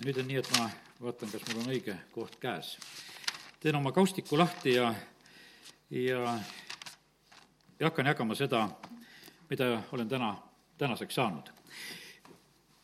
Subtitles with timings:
[0.00, 0.66] nüüd on nii, et ma
[1.04, 2.78] vaatan, kas mul on õige koht käes.
[3.60, 4.94] teen oma kaustiku lahti ja,
[5.92, 6.38] ja,
[7.76, 8.62] ja hakkan jagama seda,
[9.50, 10.30] mida olen täna,
[10.80, 11.50] tänaseks saanud.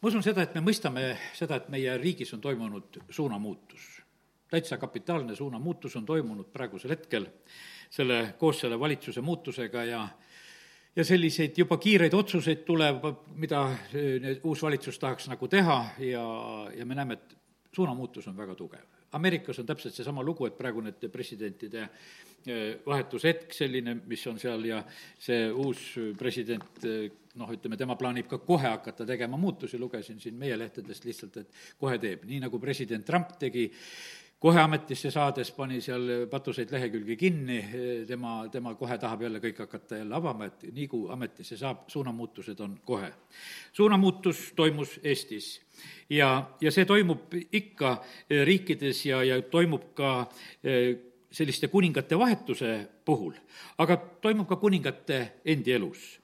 [0.03, 4.03] ma usun seda, et me mõistame seda, et meie riigis on toimunud suunamuutus.
[4.51, 7.27] täitsa kapitaalne suunamuutus on toimunud praegusel hetkel
[7.91, 10.09] selle, koos selle valitsuse muutusega ja
[10.97, 13.05] ja selliseid juba kiireid otsuseid tuleb,
[13.37, 16.27] mida nüüd uus valitsus tahaks nagu teha ja,
[16.77, 17.37] ja me näeme, et
[17.77, 18.87] suunamuutus on väga tugev.
[19.17, 24.65] Ameerikas on täpselt seesama lugu, et praegu need presidentide eh, vahetushetk selline, mis on seal
[24.69, 24.81] ja
[25.21, 25.85] see uus
[26.19, 31.05] president eh, noh, ütleme, tema plaanib ka kohe hakata tegema muutusi, lugesin siin meie lehtedest
[31.05, 33.69] lihtsalt, et kohe teeb, nii nagu president Trump tegi
[34.39, 37.59] kohe ametisse saades pani seal patuseid lehekülgi kinni,
[38.07, 42.61] tema, tema kohe tahab jälle kõik hakata jälle avama, et nii kui ametisse saab, suunamuutused
[42.61, 43.13] on kohe.
[43.73, 45.61] suunamuutus toimus Eestis
[46.11, 47.97] ja, ja see toimub ikka
[48.45, 50.13] riikides ja, ja toimub ka
[50.65, 50.97] eh,
[51.33, 53.33] selliste kuningate vahetuse puhul,
[53.79, 56.21] aga toimub ka kuningate endi elus.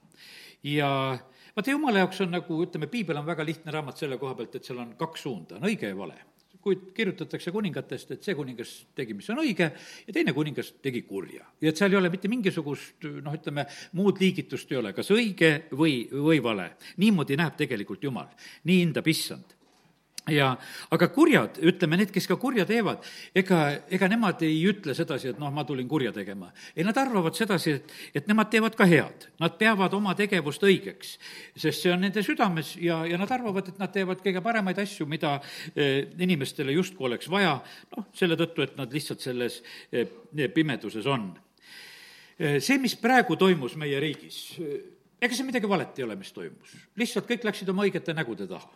[0.62, 1.16] ja
[1.56, 4.68] vaata, jumala jaoks on nagu, ütleme, piibel on väga lihtne raamat selle koha pealt, et
[4.68, 6.20] seal on kaks suunda, on õige ja vale
[6.62, 9.68] kui kirjutatakse kuningatest, et see kuningas tegi, mis on õige,
[10.06, 11.46] ja teine kuningas tegi kurja.
[11.60, 13.66] ja et seal ei ole mitte mingisugust noh, ütleme,
[13.98, 16.72] muud liigitust ei ole, kas õige või, või vale.
[17.02, 18.30] niimoodi näeb tegelikult Jumal,
[18.68, 19.58] nii hindab issand
[20.30, 20.52] ja
[20.94, 23.02] aga kurjad, ütleme, need, kes ka kurja teevad,
[23.34, 23.58] ega,
[23.90, 26.52] ega nemad ei ütle sedasi, et noh, ma tulin kurja tegema.
[26.76, 29.26] ei, nad arvavad sedasi, et, et nemad teevad ka head.
[29.42, 31.16] Nad peavad oma tegevust õigeks,
[31.58, 35.08] sest see on nende südames ja, ja nad arvavad, et nad teevad kõige paremaid asju,
[35.10, 35.38] mida
[35.74, 37.56] eh, inimestele justkui oleks vaja,
[37.96, 39.58] noh, selle tõttu, et nad lihtsalt selles
[39.90, 40.06] eh,
[40.54, 41.32] pimeduses on.
[42.38, 44.38] Eh, see, mis praegu toimus meie riigis,
[45.22, 46.78] ega see midagi valet ei ole, mis toimus.
[46.98, 48.70] lihtsalt kõik läksid oma õigete nägude taha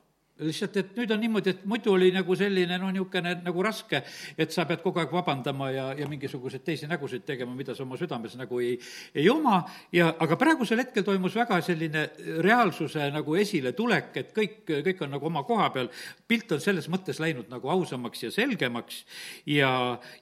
[0.44, 4.02] lihtsalt, et nüüd on niimoodi, et muidu oli nagu selline noh, niisugune nagu raske,
[4.36, 7.96] et sa pead kogu aeg vabandama ja, ja mingisuguseid teisi nägusid tegema, mida sa oma
[7.96, 8.74] südames nagu ei,
[9.16, 9.62] ei oma
[9.94, 12.04] ja aga praegusel hetkel toimus väga selline
[12.44, 15.88] reaalsuse nagu esiletulek, et kõik, kõik on nagu oma koha peal,
[16.28, 19.02] pilt on selles mõttes läinud nagu ausamaks ja selgemaks
[19.48, 19.70] ja,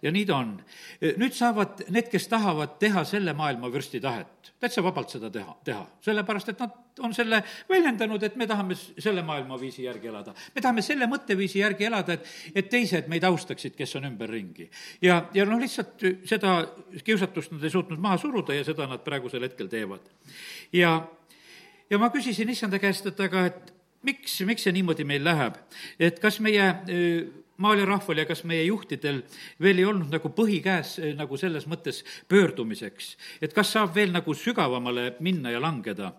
[0.02, 0.54] ja nii ta on.
[1.18, 5.84] nüüd saavad need, kes tahavad teha selle maailma vürsti tahet, täitsa vabalt seda teha, teha,
[6.04, 10.34] sellepärast et nad on selle väljendanud, et me tahame selle maailmaviisi järgi elada.
[10.54, 14.68] me tahame selle mõtteviisi järgi elada, et, et teised meid austaksid, kes on ümberringi.
[15.02, 16.56] ja, ja noh, lihtsalt seda
[17.04, 20.06] kiusatust nad ei suutnud maha suruda ja seda nad praegusel hetkel teevad.
[20.72, 20.96] ja,
[21.90, 23.72] ja ma küsisin issanda käest, et aga, et
[24.06, 25.58] miks, miks see niimoodi meil läheb,
[25.98, 26.68] et kas meie
[27.56, 29.22] maal ja rahval ja kas meie juhtidel
[29.62, 34.34] veel ei olnud nagu põhi käes nagu selles mõttes pöördumiseks, et kas saab veel nagu
[34.34, 36.12] sügavamale minna ja langeda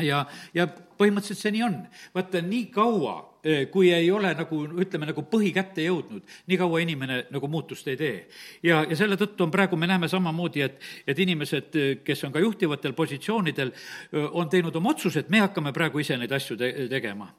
[0.00, 0.22] ja,
[0.54, 0.66] ja
[0.98, 1.76] põhimõtteliselt see nii on.
[2.14, 3.14] vaata, nii kaua,
[3.44, 7.88] eh, kui ei ole nagu, ütleme, nagu põhi kätte jõudnud, nii kaua inimene nagu muutust
[7.92, 8.28] ei tee.
[8.62, 12.32] ja, ja selle tõttu on praegu, me näeme samamoodi, et, et inimesed, eh, kes on
[12.32, 13.72] ka juhtivatel positsioonidel,
[14.12, 17.32] eh, on teinud oma otsused, me hakkame praegu ise neid asju te-, tegema.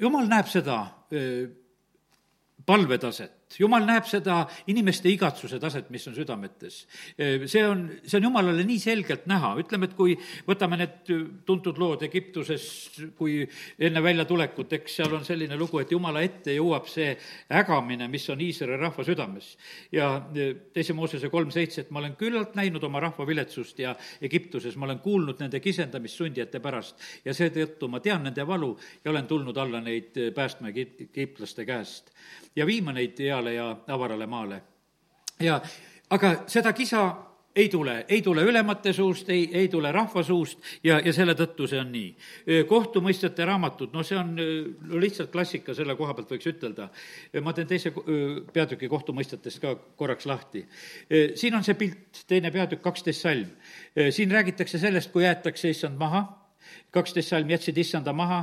[0.00, 0.78] jumal näeb seda
[2.66, 6.84] palvetaset, jumal näeb seda inimeste igatsuse taset, mis on südametes.
[7.16, 10.16] see on, see on jumalale nii selgelt näha, ütleme, et kui
[10.48, 11.12] võtame need
[11.46, 12.66] tuntud lood Egiptuses,
[13.18, 13.42] kui
[13.78, 17.12] enne väljatulekut, eks seal on selline lugu, et jumala ette jõuab see
[17.54, 19.54] ägamine, mis on Iisraeli rahva südames.
[19.92, 20.10] ja
[20.74, 24.86] teise Moosese kolm seitse, et ma olen küllalt näinud oma rahva viletsust ja Egiptuses ma
[24.88, 29.56] olen kuulnud nende kisendamist sundijate pärast ja seetõttu ma tean nende valu ja olen tulnud
[29.60, 32.12] alla neid päästma egiptlaste käest
[32.56, 34.62] ja viima neid heale ja avarale maale.
[35.40, 35.60] ja
[36.10, 37.06] aga seda kisa
[37.56, 41.68] ei tule, ei tule ülemate suust, ei, ei tule rahva suust ja, ja selle tõttu
[41.70, 42.08] see on nii.
[42.68, 46.88] kohtumõistjate raamatud, no see on no lihtsalt klassika, selle koha pealt võiks ütelda.
[47.42, 47.92] ma teen teise
[48.52, 50.64] peatüki kohtumõistjatest ka korraks lahti.
[51.34, 53.50] siin on see pilt, teine peatükk, kaksteist salm.
[54.10, 56.26] siin räägitakse sellest, kui jäetakse issand maha,
[56.90, 58.42] kaksteist salm jätsid issanda maha,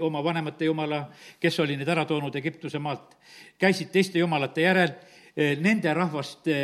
[0.00, 1.02] oma vanemate jumala,
[1.40, 3.16] kes oli neid ära toonud Egiptuse maalt,
[3.58, 4.94] käisid teiste jumalate järel,
[5.36, 6.54] nende rahvaste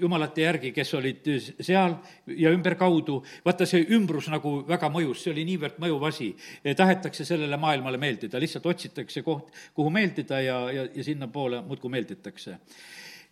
[0.00, 1.28] jumalate järgi, kes olid
[1.62, 1.94] seal
[2.34, 6.32] ja ümberkaudu, vaata, see ümbrus nagu väga mõjus, see oli niivõrd mõjuv asi.
[6.76, 12.58] tahetakse sellele maailmale meeldida, lihtsalt otsitakse koht, kuhu meeldida ja, ja, ja sinnapoole muudkui meelditakse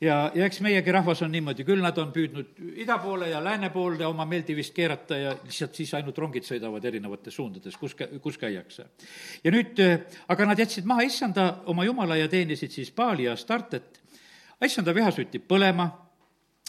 [0.00, 3.70] ja, ja eks meiegi rahvas on niimoodi, küll nad on püüdnud ida poole ja lääne
[3.74, 8.88] poole oma meeldivist keerata ja lihtsalt siis ainult rongid sõidavad erinevates suundades, kus, kus käiakse.
[9.44, 9.80] ja nüüd,
[10.28, 14.02] aga nad jätsid maha issanda oma jumala ja teenisid siis Paali ja Startet.
[14.64, 15.88] issanda viha süttib põlema,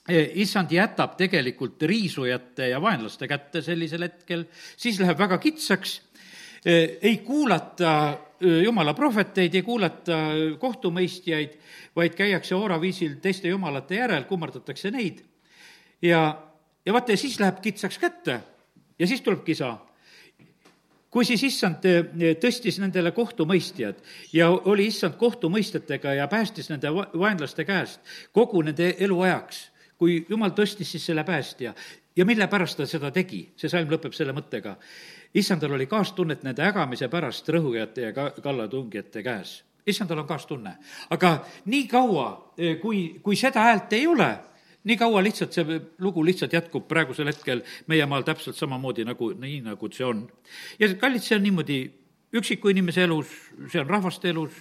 [0.10, 4.46] issand jätab tegelikult riisujate ja vaenlaste kätte sellisel hetkel,
[4.78, 6.00] siis läheb väga kitsaks
[6.66, 8.18] ei kuulata
[8.64, 10.18] jumala prohveteid, ei kuulata
[10.60, 11.58] kohtumõistjaid,
[11.96, 15.24] vaid käiakse ooraviisil teiste jumalate järel, kummardatakse neid.
[16.02, 16.22] Ja,
[16.86, 18.40] ja vaata, ja siis läheb kitsaks kätte.
[19.00, 19.78] Ja siis tuleb kisa.
[21.10, 21.86] Kui siis issand
[22.38, 23.98] tõstis nendele kohtumõistjad
[24.34, 29.64] ja oli issand kohtumõistjatega ja päästis nende vaenlaste käest kogu nende eluajaks,
[29.98, 31.74] kui jumal tõstis siis selle päästja.
[32.16, 34.76] Ja mille pärast ta seda tegi, see salm lõpeb selle mõttega.
[35.34, 39.64] Issandal oli kaastunnet nende ägamise pärast rõhujate ja ka-, kallatungijate käes.
[39.88, 40.76] issandal on kaastunne,
[41.10, 44.28] aga nii kaua, kui, kui seda häält ei ole,
[44.84, 49.62] nii kaua lihtsalt see lugu lihtsalt jätkub praegusel hetkel meie maal täpselt samamoodi nagu, nii
[49.66, 50.28] nagu see on.
[50.80, 51.80] ja kallid, see on niimoodi
[52.36, 53.30] üksiku inimese elus,
[53.72, 54.54] see on rahvaste elus,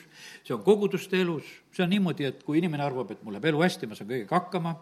[0.47, 3.61] see on koguduste elus, see on niimoodi, et kui inimene arvab, et mul läheb elu
[3.61, 4.73] hästi, ma saan kõigega hakkama,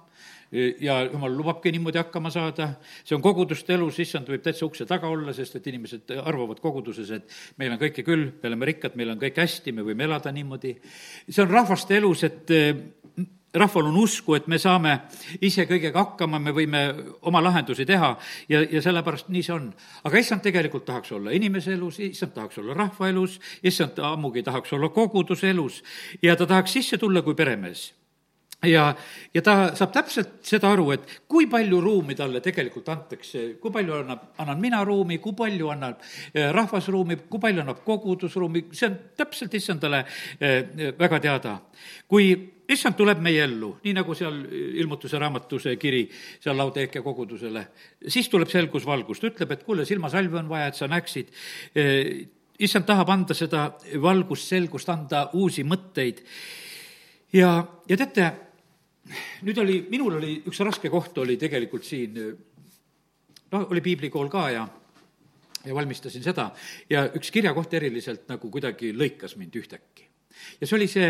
[0.81, 2.69] ja jumal lubabki niimoodi hakkama saada,
[3.03, 7.11] see on koguduste elus, issand võib täitsa ukse taga olla, sest et inimesed arvavad koguduses,
[7.19, 10.31] et meil on kõike küll, me oleme rikkad, meil on kõik hästi, me võime elada
[10.33, 10.77] niimoodi.
[11.29, 12.55] see on rahvaste elus, et
[13.59, 14.95] rahval on usku, et me saame
[15.41, 16.83] ise kõigega hakkama, me võime
[17.29, 18.15] oma lahendusi teha
[18.53, 19.69] ja, ja sellepärast nii see on.
[20.05, 24.73] aga issand tegelikult tahaks olla inimese elus, issand tahaks olla rahva elus, issand ammugi tahaks
[24.77, 25.83] olla koguduse elus
[26.23, 27.91] ja ta tahaks sisse tulla kui peremees
[28.65, 28.87] ja,
[29.35, 34.01] ja ta saab täpselt seda aru, et kui palju ruumi talle tegelikult antakse, kui palju
[34.01, 36.01] annab, annan mina ruumi, kui palju annab
[36.33, 40.05] eh, rahvas ruumi, kui palju annab kogudus ruumi, see on täpselt issandale
[40.41, 41.59] eh, väga teada.
[42.09, 42.33] kui
[42.73, 44.39] issand tuleb meie ellu, nii nagu seal
[44.81, 47.63] ilmutuse raamatus kiri seal Laudeekia kogudusele,
[48.09, 51.31] siis tuleb selgus valgust, ütleb, et kuule, silmasalvi on vaja, et sa näeksid.
[52.59, 53.69] issand tahab anda seda
[54.03, 56.25] valgust, selgust, anda uusi mõtteid.
[57.33, 57.53] ja,
[57.89, 58.33] ja teate,
[59.43, 62.19] nüüd oli, minul oli üks raske koht oli tegelikult siin,
[63.53, 64.67] noh, oli piiblikool ka ja
[65.67, 66.51] ja valmistasin seda
[66.91, 70.07] ja üks kirjakoht eriliselt nagu kuidagi lõikas mind ühtäkki.
[70.61, 71.09] ja see oli see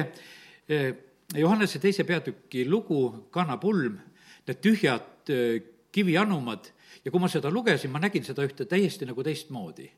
[1.34, 3.98] Johannese teise peatüki lugu, kannapulm,
[4.46, 5.58] need tühjad äh,
[5.92, 6.68] kivianumad
[7.04, 9.88] ja kui ma seda lugesin, ma nägin seda ühte täiesti nagu teistmoodi.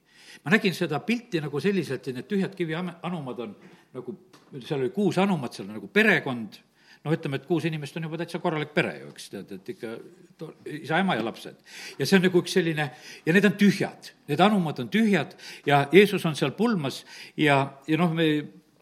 [0.44, 3.54] ma nägin seda pilti nagu selliselt, et need tühjad kivianumad on
[3.96, 4.14] nagu,
[4.60, 6.58] seal oli kuus anumat, seal on nagu perekond,
[7.04, 9.94] noh, ütleme, et kuus inimest on juba täitsa korralik pere ju, eks, tead, et ikka
[10.38, 11.58] to, isa, ema ja lapsed.
[11.98, 12.90] ja see on nagu üks selline,
[13.24, 15.34] ja need on tühjad, need anumad on tühjad
[15.66, 17.04] ja Jeesus on seal pulmas
[17.36, 18.28] ja, ja noh, me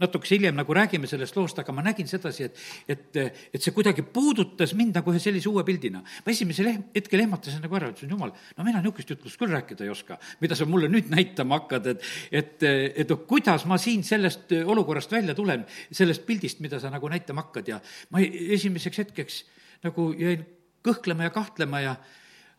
[0.00, 3.18] natukese hiljem nagu räägime sellest loost, aga ma nägin sedasi, et, et,
[3.54, 6.02] et see kuidagi puudutas mind nagu ühe sellise uue pildina.
[6.02, 9.92] ma esimesel hetkel ehmatasin nagu ära, ütlesin, jumal, no mina niisugust jutlust küll rääkida ei
[9.92, 14.52] oska, mida sa mulle nüüd näitama hakkad, et, et, et noh, kuidas ma siin sellest
[14.64, 17.80] olukorrast välja tulen, sellest pildist, mida sa nagu näitama hakkad ja
[18.12, 19.42] ma esimeseks hetkeks
[19.86, 20.44] nagu jäin
[20.86, 21.96] kõhklema ja kahtlema ja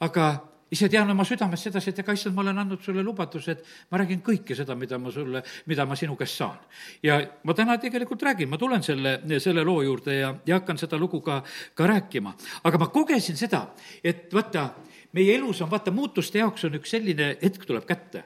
[0.03, 0.31] aga
[0.71, 4.01] ise tean oma südames sedasi, et ega issand, ma olen andnud sulle lubaduse, et ma
[4.01, 6.59] räägin kõike seda, mida ma sulle, mida ma sinu käest saan.
[7.03, 10.99] ja ma täna tegelikult räägin, ma tulen selle, selle loo juurde ja, ja hakkan seda
[10.99, 11.41] lugu ka,
[11.73, 12.35] ka rääkima.
[12.63, 13.67] aga ma kogesin seda,
[14.03, 14.69] et vaata,
[15.13, 18.25] meie elus on, vaata, muutuste jaoks on üks selline hetk tuleb kätte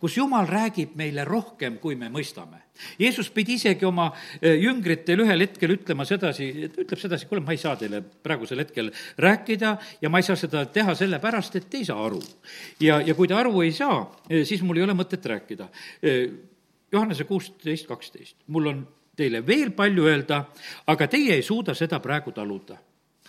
[0.00, 2.62] kus Jumal räägib meile rohkem, kui me mõistame.
[2.98, 4.08] Jeesus pidi isegi oma
[4.40, 8.90] e, jüngritel ühel hetkel ütlema sedasi, ütleb sedasi, kuule, ma ei saa teile praegusel hetkel
[9.20, 12.22] rääkida ja ma ei saa seda teha sellepärast, et te ei saa aru.
[12.80, 15.68] ja, ja kui te aru ei saa, e, siis mul ei ole mõtet rääkida.
[16.02, 16.16] E,
[16.92, 18.86] Johannese kuusteist, kaksteist, mul on
[19.16, 20.44] teile veel palju öelda,
[20.88, 22.78] aga teie ei suuda seda praegu taluda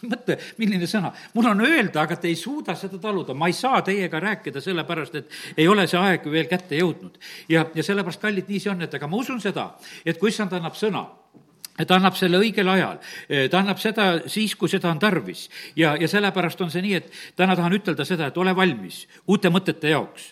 [0.12, 1.14] mõtle, milline sõna.
[1.34, 5.20] mul on öelda, aga te ei suuda seda taluda, ma ei saa teiega rääkida, sellepärast
[5.20, 7.20] et ei ole see aeg veel kätte jõudnud.
[7.50, 9.72] ja, ja sellepärast, kallid, nii see on, et aga ma usun seda,
[10.06, 11.06] et kui issand annab sõna,
[11.74, 13.00] ta annab selle õigel ajal,
[13.50, 15.48] ta annab seda siis, kui seda on tarvis.
[15.76, 17.08] ja, ja sellepärast on see nii, et
[17.40, 20.28] täna tahan ütelda seda, et ole valmis uute mõtete jaoks,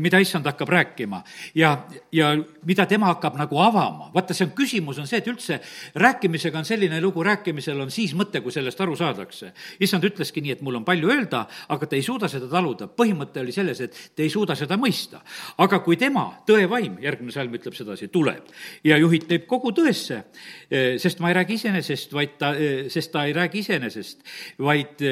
[0.00, 1.22] mida issand hakkab rääkima
[1.56, 1.72] ja,
[2.12, 2.34] ja
[2.68, 4.10] mida tema hakkab nagu avama.
[4.14, 5.58] vaata, see on, küsimus on see, et üldse
[5.96, 9.52] rääkimisega on selline lugu, rääkimisel on siis mõte, kui sellest aru saadakse.
[9.80, 12.90] issand ütleski nii, et mul on palju öelda, aga te ei suuda seda taluda.
[12.92, 15.24] põhimõte oli selles, et te ei suuda seda mõista.
[15.56, 18.52] aga kui tema, tõevaim, järgmine salm ütleb sedasi, tuleb
[18.84, 20.24] ja juhib teid kogu tõesse,
[20.65, 20.65] Eh,
[20.98, 22.54] sest ma ei räägi iseenesest, vaid ta,
[22.92, 24.24] sest ta ei räägi iseenesest,
[24.58, 25.04] vaid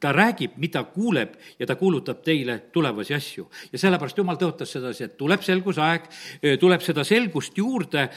[0.00, 3.48] ta räägib, mida kuuleb ja ta kuulutab teile tulevasi asju.
[3.72, 6.06] ja sellepärast Jumal tõotas sedasi, et tuleb selgusaeg,
[6.60, 8.08] tuleb seda selgust juurde,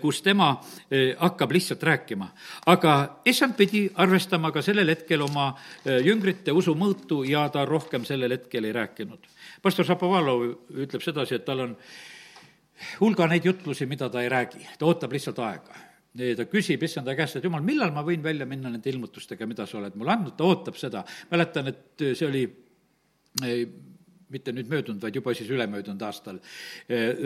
[0.00, 0.52] kus tema
[1.18, 2.28] hakkab lihtsalt rääkima.
[2.66, 5.54] aga issand pidi arvestama ka sellel hetkel oma
[5.84, 9.18] jüngrite usumõõtu ja ta rohkem sellel hetkel ei rääkinud.
[9.62, 11.76] pastor Šapovalov ütleb sedasi, et tal on
[13.00, 17.38] hulga neid jutlusi, mida ta ei räägi, ta ootab lihtsalt aega ta küsib issanda käest,
[17.38, 20.46] et jumal, millal ma võin välja minna nende ilmutustega, mida sa oled mulle andnud, ta
[20.46, 21.02] ootab seda.
[21.32, 22.44] mäletan, et see oli
[24.32, 26.40] mitte nüüd möödunud, vaid juba siis ülemöödunud aastal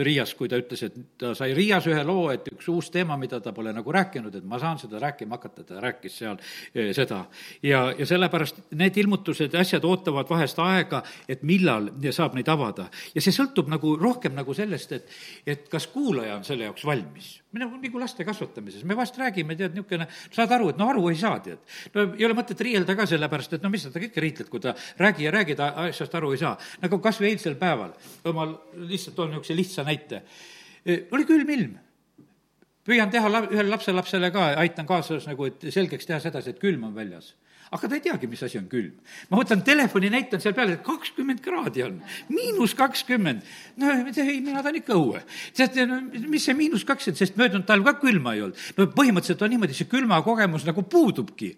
[0.02, 3.40] Riias, kui ta ütles, et ta sai Riias ühe loo, et üks uus teema, mida
[3.44, 6.38] ta pole nagu rääkinud, et ma saan seda rääkima hakata, ta rääkis seal
[6.96, 7.24] seda.
[7.62, 12.88] ja, ja sellepärast need ilmutused ja asjad ootavad vahest aega, et millal saab neid avada.
[13.14, 17.36] ja see sõltub nagu rohkem nagu sellest, et, et kas kuulaja on selle jaoks valmis
[17.56, 21.16] nagu, nagu laste kasvatamises, me vahest räägime, tead, niisugune, saad aru, et no aru ei
[21.16, 21.60] saa, tead.
[21.94, 24.74] no ei ole mõtet riielda ka sellepärast, et no mis sa kõike riitled, kui ta
[25.00, 26.54] räägi ja räägi, ta asjast aru ei saa.
[26.88, 27.92] Nagu kas või eilsel päeval,
[28.34, 28.46] ma
[28.88, 30.22] lihtsalt toon niisuguse lihtsa näite.
[31.12, 31.76] Oli külm ilm.
[32.88, 36.88] püüan teha la-, ühele lapselapsele ka, aitan kaasas nagu, et selgeks teha sedasi, et külm
[36.88, 37.34] on väljas
[37.68, 38.94] aga ta ei teagi, mis asi on külm.
[39.28, 41.98] ma võtan telefoni, näitan seal peale, et kakskümmend kraadi on,
[42.32, 43.44] miinus kakskümmend.
[43.76, 45.22] no ei, mina tahan ikka õue.
[45.56, 45.76] tead,
[46.28, 48.68] mis see miinus kakskümmend, sest möödunud talv ka külma ei olnud.
[48.78, 51.52] no põhimõtteliselt on niimoodi, see külmakogemus nagu puudubki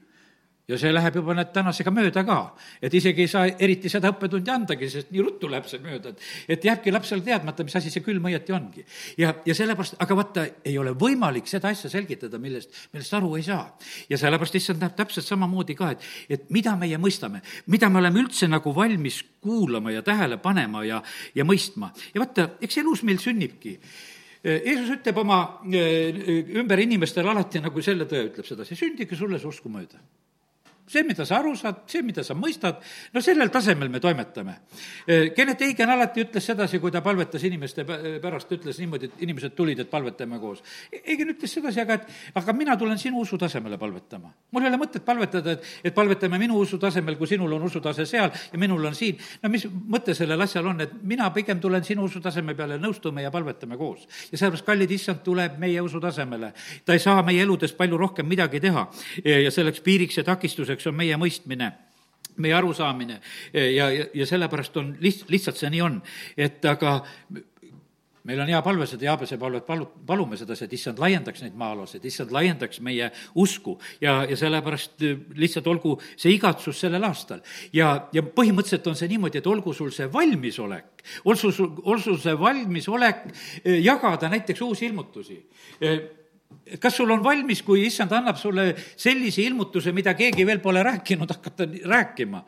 [0.68, 2.38] ja see läheb juba nüüd tänasega mööda ka.
[2.82, 6.26] et isegi ei saa eriti seda õppetundi andagi, sest nii ruttu läheb see mööda, et,
[6.56, 8.84] et jääbki lapsel teadmata, mis asi see külm õieti ongi.
[9.18, 13.46] ja, ja sellepärast, aga vaata, ei ole võimalik seda asja selgitada, millest, millest aru ei
[13.46, 13.64] saa.
[14.10, 16.06] ja sellepärast issand näeb täpselt samamoodi ka, et,
[16.38, 21.02] et mida meie mõistame, mida me oleme üldse nagu valmis kuulama ja tähele panema ja,
[21.34, 21.90] ja mõistma.
[22.14, 23.78] ja vaata, eks elus meil sünnibki
[24.40, 25.36] Jeesus ütleb oma
[25.68, 30.00] ümber inimestele alati nagu selle tõe, ütleb sedasi, sündige sulle see usku mööda
[30.90, 32.80] see, mida sa aru saad, see, mida sa mõistad,
[33.14, 34.56] no sellel tasemel me toimetame.
[35.36, 39.78] Kennet Eigen alati ütles sedasi, kui ta palvetas inimeste pärast, ütles niimoodi, et inimesed tulid,
[39.84, 40.64] et palvetame koos.
[41.00, 42.08] Eigen ütles sedasi, aga et,
[42.40, 44.32] aga mina tulen sinu usu tasemele palvetama.
[44.50, 48.06] mul ei ole mõtet palvetada, et, et palvetame minu usu tasemel, kui sinul on usutase
[48.06, 49.18] seal ja minul on siin.
[49.42, 53.22] no mis mõte sellel asjal on, et mina pigem tulen sinu usu taseme peale, nõustume
[53.22, 54.08] ja palvetame koos.
[54.32, 56.52] ja sellepärast, kallid issand, tuleb meie usu tasemele.
[56.84, 58.88] ta ei saa meie eludest palju rohkem midagi teha
[59.24, 61.72] ja selleks piiriks ja takistuseks selleks on meie mõistmine
[62.40, 63.20] meie arusaamine.
[63.52, 65.98] Ja, ja, ja sellepärast on liht-, lihtsalt see nii on,
[66.40, 67.00] et aga
[68.28, 72.04] meil on hea palve seda Jaabese palvet palu-, palume sedasi, et issand laiendaks neid maa-alasid,
[72.08, 73.10] issand laiendaks meie
[73.42, 73.76] usku.
[74.00, 75.04] Ja, ja sellepärast
[75.36, 77.42] lihtsalt olgu see igatsus sellel aastal.
[77.76, 82.22] ja, ja põhimõtteliselt on see niimoodi, et olgu sul see valmisolek, olgu sul, olgu sul
[82.22, 83.26] see valmisolek
[83.64, 85.40] eh, jagada näiteks uusi ilmutusi.
[85.80, 86.00] Eh,
[86.80, 91.30] kas sul on valmis, kui issand annab sulle sellise ilmutuse, mida keegi veel pole rääkinud,
[91.30, 92.44] hakata rääkima?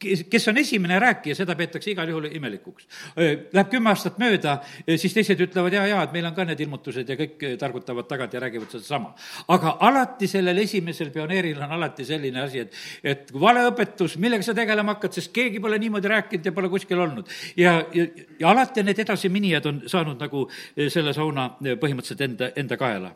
[0.00, 2.86] Kes on esimene rääkija, seda peetakse igal juhul imelikuks.
[3.16, 4.56] Läheb kümme aastat mööda,
[4.96, 8.32] siis teised ütlevad ja, ja, et meil on ka need ilmutused ja kõik targutavad tagant
[8.32, 9.12] ja räägivad sedasama.
[9.48, 14.94] aga alati sellel esimesel pioneeril on alati selline asi, et, et valeõpetus, millega sa tegelema
[14.94, 17.28] hakkad, sest keegi pole niimoodi rääkinud ja pole kuskil olnud.
[17.56, 18.06] ja, ja,
[18.40, 20.46] ja alati need edasiminijad on saanud nagu
[20.88, 23.12] selle sauna põhimõtteliselt enda, enda kaela.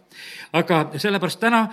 [0.53, 1.65] aga sellepärast täna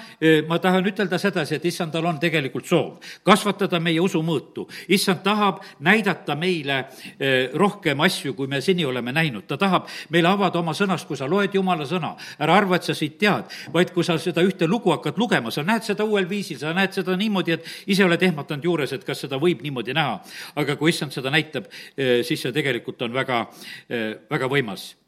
[0.48, 4.68] ma tahan ütelda sedasi, et issandal on tegelikult soov kasvatada meie usumõõtu
[5.02, 6.78] issand tahab näidata meile
[7.18, 9.48] eh, rohkem asju, kui me seni oleme näinud.
[9.48, 12.96] ta tahab meile avada oma sõnast, kui sa loed Jumala sõna, ära arva, et sa
[12.98, 16.60] siit tead, vaid kui sa seda ühte lugu hakkad lugema, sa näed seda uuel viisil,
[16.62, 20.20] sa näed seda niimoodi, et ise oled ehmatanud juures, et kas seda võib niimoodi näha.
[20.56, 21.68] aga kui issand seda näitab,
[21.98, 23.46] eh, siis see tegelikult on väga,
[23.90, 25.01] eh, väga võimas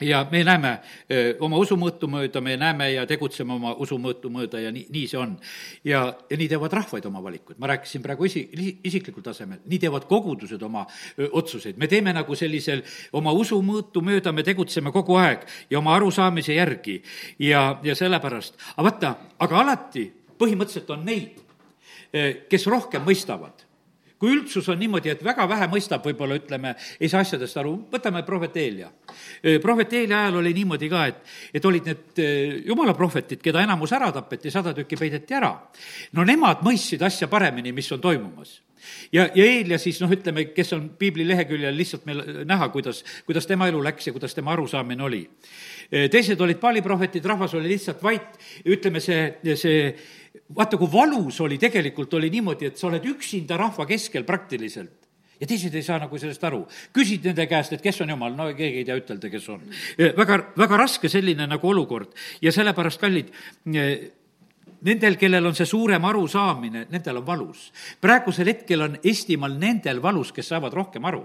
[0.00, 0.72] ja me näeme
[1.44, 5.36] oma usumõõtu mööda, me näeme ja tegutseme oma usumõõtu mööda ja nii, nii see on.
[5.84, 8.44] ja, ja nii teevad rahvaid oma valikuid, ma rääkisin praegu isi,
[8.84, 10.86] isiklikul tasemel, nii teevad kogudused oma
[11.18, 15.94] öö, otsuseid, me teeme nagu sellisel oma usumõõtu mööda, me tegutseme kogu aeg ja oma
[15.98, 17.00] arusaamise järgi.
[17.38, 20.06] Ja, ja sellepärast, aga vaata, aga alati
[20.40, 21.40] põhimõtteliselt on neid,
[22.50, 23.69] kes rohkem mõistavad
[24.20, 28.22] kui üldsus on niimoodi, et väga vähe mõistab, võib-olla ütleme, ei saa asjadest aru, võtame
[28.26, 28.90] prohvet Eelia.
[29.62, 31.22] prohvet Eelia ajal oli niimoodi ka, et,
[31.54, 32.24] et olid need
[32.68, 35.54] jumala prohvetid, keda enamus ära tapeti, sada tükki peideti ära.
[36.12, 38.60] no nemad mõistsid asja paremini, mis on toimumas
[39.12, 43.48] ja, ja Eelia siis noh, ütleme, kes on piibli leheküljel lihtsalt meil näha, kuidas, kuidas
[43.48, 45.22] tema elu läks ja kuidas tema arusaamine oli.
[45.90, 48.38] Teised olid paaliprohvetid, rahvas oli lihtsalt vait,
[48.70, 49.90] ütleme see, see
[50.54, 55.08] vaata, kui valus oli, tegelikult oli niimoodi, et sa oled üksinda rahva keskel praktiliselt
[55.40, 56.60] ja teised ei saa nagu sellest aru.
[56.92, 59.62] küsid nende käest, et kes on jumal, no keegi ei tea ütelda, kes on.
[59.98, 62.12] väga, väga raske selline nagu olukord
[62.44, 63.32] ja sellepärast, kallid,
[64.84, 67.70] nendel, kellel on see suurem arusaamine, nendel on valus.
[68.00, 71.24] praegusel hetkel on Eestimaal nendel valus, kes saavad rohkem aru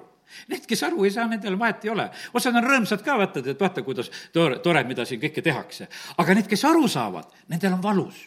[0.51, 2.09] Need, kes aru ei saa, nendel vahet ei ole.
[2.33, 5.87] osad on rõõmsad ka, vaatad, et vaata, kuidas tore, tore, mida siin kõike tehakse.
[6.17, 8.25] aga need, kes aru saavad, nendel on valus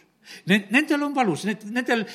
[0.49, 2.05] Nendel on valus, need, nendel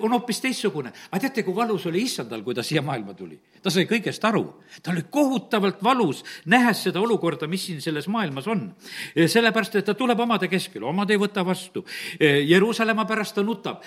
[0.00, 0.92] on hoopis teistsugune.
[1.10, 3.38] aga teate, kui valus oli issandal, kui ta siia maailma tuli?
[3.64, 4.44] ta sai kõigest aru.
[4.82, 8.66] ta oli kohutavalt valus, nähes seda olukorda, mis siin selles maailmas on.
[9.14, 11.84] sellepärast, et ta tuleb omade keskele, omad ei võta vastu.
[12.20, 13.82] Jeruusalemma pärast ta nutab.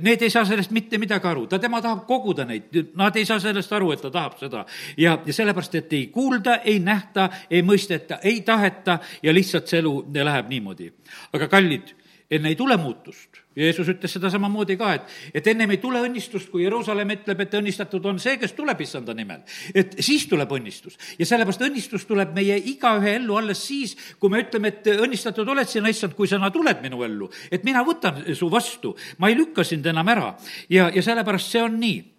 [0.00, 3.40] Need ei saa sellest mitte midagi aru, ta, tema tahab koguda neid, nad ei saa
[3.40, 4.64] sellest aru, et ta tahab seda.
[4.96, 9.80] ja, ja sellepärast, et ei kuulda, ei nähta, ei mõisteta, ei taheta ja lihtsalt see
[9.80, 10.92] elu läheb niimoodi.
[11.32, 11.94] aga kallid
[12.34, 13.40] enne ei tule muutust.
[13.56, 17.52] Jeesus ütles seda samamoodi ka, et, et ennem ei tule õnnistust, kui Jeruusalemm ütleb, et
[17.54, 19.44] õnnistatud on see, kes tuleb issanda nimel.
[19.74, 20.98] et siis tuleb õnnistus.
[21.18, 25.70] ja sellepärast õnnistus tuleb meie igaühe ellu alles siis, kui me ütleme, et õnnistatud oled
[25.70, 27.30] sina, issand, kui sina tuled minu ellu.
[27.50, 30.34] et mina võtan su vastu, ma ei lükka sind enam ära.
[30.68, 32.13] ja, ja sellepärast see on nii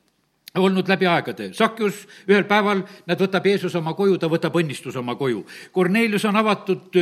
[0.57, 1.49] olnud läbi aegade.
[1.53, 5.43] Sakjus ühel päeval, näed, võtab Jeesus oma koju, ta võtab õnnistuse oma koju.
[5.75, 6.95] Kornelius on avatud,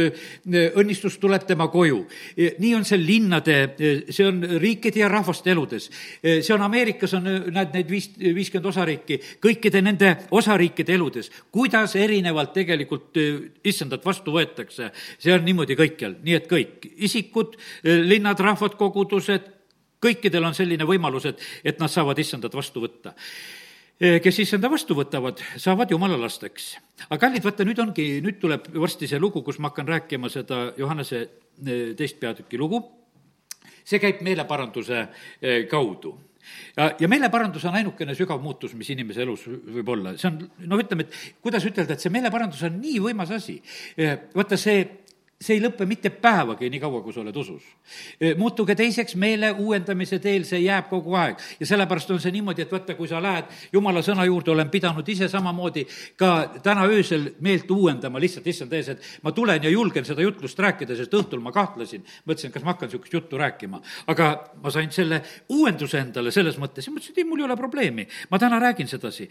[0.80, 2.04] õnnistus tuleb tema koju.
[2.60, 3.58] nii on see linnade,
[4.10, 5.90] see on riikide ja rahvaste eludes.
[6.22, 11.32] see on Ameerikas on, näed, neid viis, viiskümmend osariiki, kõikide nende osariikide eludes.
[11.52, 13.18] kuidas erinevalt tegelikult
[13.64, 19.53] issandat vastu võetakse, see on niimoodi kõikjal, nii et kõik, isikud, linnad, rahvad, kogudused,
[20.04, 23.16] kõikidel on selline võimalus, et, et nad saavad issandat vastu võtta
[24.24, 26.74] kes issanda vastu võtavad, saavad jumala lasteks.
[27.10, 30.66] aga kallid, vaata, nüüd ongi, nüüd tuleb varsti see lugu, kus ma hakkan rääkima seda
[30.78, 32.82] Johannese eh, teist peatüki lugu.
[33.86, 35.00] see käib meeleparanduse
[35.42, 36.18] eh, kaudu
[36.78, 40.82] ja, ja meeleparandus on ainukene sügav muutus, mis inimese elus võib olla, see on, noh,
[40.82, 43.60] ütleme, et kuidas ütelda, et see meeleparandus on nii võimas asi.
[44.36, 44.84] Vaata, see
[45.44, 47.64] see ei lõpe mitte päevagi, nii kaua, kui sa oled usus.
[48.38, 51.42] muutuge teiseks meele uuendamise teel, see jääb kogu aeg.
[51.60, 55.10] ja sellepärast on see niimoodi, et vaata, kui sa lähed jumala sõna juurde, olen pidanud
[55.10, 55.86] ise samamoodi
[56.18, 60.60] ka täna öösel meelt uuendama lihtsalt issand ees, et ma tulen ja julgen seda jutlust
[60.60, 62.06] rääkida, sest õhtul ma kahtlesin.
[62.26, 63.82] mõtlesin, kas ma hakkan niisugust juttu rääkima.
[64.08, 64.32] aga
[64.64, 68.08] ma sain selle uuenduse endale selles mõttes ja mõtlesin, et ei, mul ei ole probleemi.
[68.30, 69.30] ma täna räägin sedasi.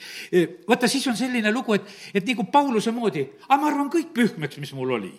[0.69, 4.59] vaata, siis on selline lugu, et, et nagu Pauluse moodi, aga ma arvan, kõik pühmeks,
[4.59, 5.13] mis mul oli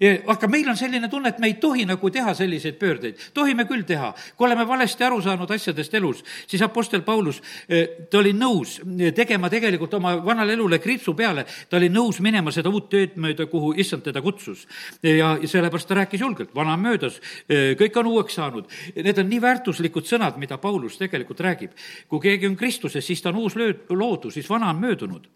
[0.00, 3.18] aga meil on selline tunne, et me ei tohi nagu teha selliseid pöördeid.
[3.34, 4.14] tohime küll teha.
[4.36, 8.80] kui oleme valesti aru saanud asjadest elus, siis Apostel Paulus, eh, ta oli nõus
[9.14, 13.46] tegema tegelikult oma vanale elule kriipsu peale, ta oli nõus minema seda uut tööd mööda,
[13.46, 14.66] kuhu issand teda kutsus.
[15.02, 18.64] ja, sellepärast ta rääkis julgelt, vana on möödas, eh, kõik on uueks saanud.
[18.96, 21.70] Need on nii väärtuslikud sõnad, mida Paulus tegelikult räägib.
[22.08, 25.28] kui keegi on Kristuses, siis ta on uus lööd, loodus, siis vana on möödunud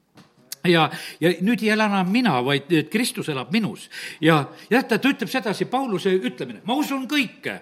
[0.69, 0.89] ja,
[1.21, 3.89] ja nüüd ei ela enam mina, vaid Kristus elab minus.
[4.21, 7.59] ja, ja teate, ta ütleb sedasi, Pauluse ütlemine, ma usun kõike,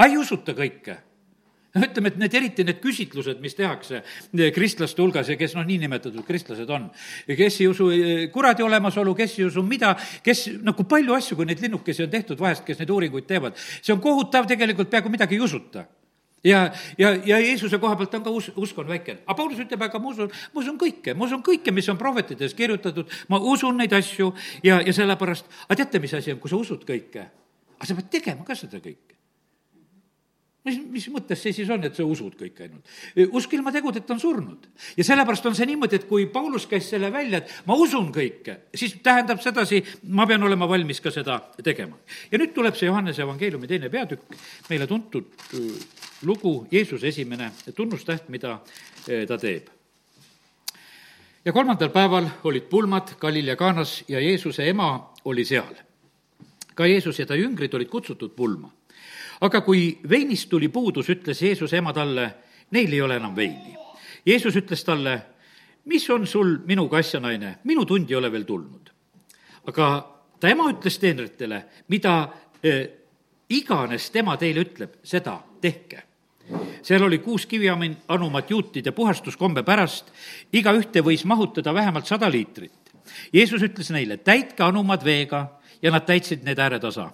[0.00, 0.98] ei usuta kõike.
[1.70, 4.00] No ütleme, et need, eriti need küsitlused, mis tehakse
[4.56, 6.88] kristlaste hulgas ja kes noh, niinimetatud kristlased on,
[7.28, 9.92] kes ei usu eh, kuradi olemasolu, kes ei usu mida,
[10.26, 13.54] kes, no kui palju asju, kui neid linnukesi on tehtud vahest, kes neid uuringuid teevad,
[13.78, 15.86] see on kohutav, tegelikult peaaegu midagi ei usuta
[16.44, 19.24] ja, ja, ja Jeesuse koha pealt on ka us-, usk on väikene.
[19.26, 22.56] aga Paulus ütleb, aga ma usun, ma usun kõike, ma usun kõike, mis on prohvetides
[22.58, 24.32] kirjutatud, ma usun neid asju
[24.64, 27.30] ja, ja sellepärast, aga teate, mis asi on, kui sa usud kõike,
[27.76, 29.20] aga sa pead tegema ka seda kõike
[30.66, 32.90] mis, mis mõttes see siis on, et sa usud kõike ainult?
[33.36, 34.68] usk ilma tegudeta on surnud.
[34.96, 38.56] ja sellepärast on see niimoodi, et kui Paulus käis selle välja, et ma usun kõike,
[38.74, 41.98] siis tähendab sedasi, ma pean olema valmis ka seda tegema.
[42.30, 44.36] ja nüüd tuleb see Johannese evangeeliumi teine peatükk,
[44.68, 45.32] meile tuntud
[46.22, 48.58] lugu, Jeesuse esimene tunnustäht, mida
[49.08, 49.68] äh, ta teeb.
[51.44, 55.74] ja kolmandal päeval olid pulmad Galilea kaanas ja Jeesuse ema oli seal.
[56.74, 58.70] ka Jeesus ja ta jüngrid olid kutsutud pulma
[59.40, 62.26] aga kui veinist tuli puudus, ütles Jeesuse ema talle,
[62.76, 63.76] neil ei ole enam veini.
[64.26, 65.16] Jeesus ütles talle,
[65.88, 68.90] mis on sul minuga asja, naine, minu tund ei ole veel tulnud.
[69.70, 69.86] aga
[70.40, 72.14] ta ema ütles teenritele, mida
[72.64, 72.86] eh,
[73.48, 76.09] iganes tema teile ütleb, seda tehke
[76.82, 80.12] seal oli kuus kivianumat juutide puhastuskombe pärast,
[80.52, 82.94] igaühte võis mahutada vähemalt sada liitrit.
[83.32, 85.46] Jeesus ütles neile, täitke anumad veega
[85.82, 87.10] ja nad täitsid need ääretasa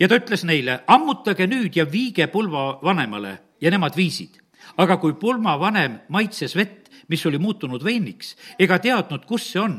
[0.00, 4.40] ja ta ütles neile, ammutage nüüd ja viige pulmavanemale ja nemad viisid.
[4.76, 9.74] aga kui pulmavanem maitses vett, mis oli muutunud veiniks, ega teadnud, kus see on,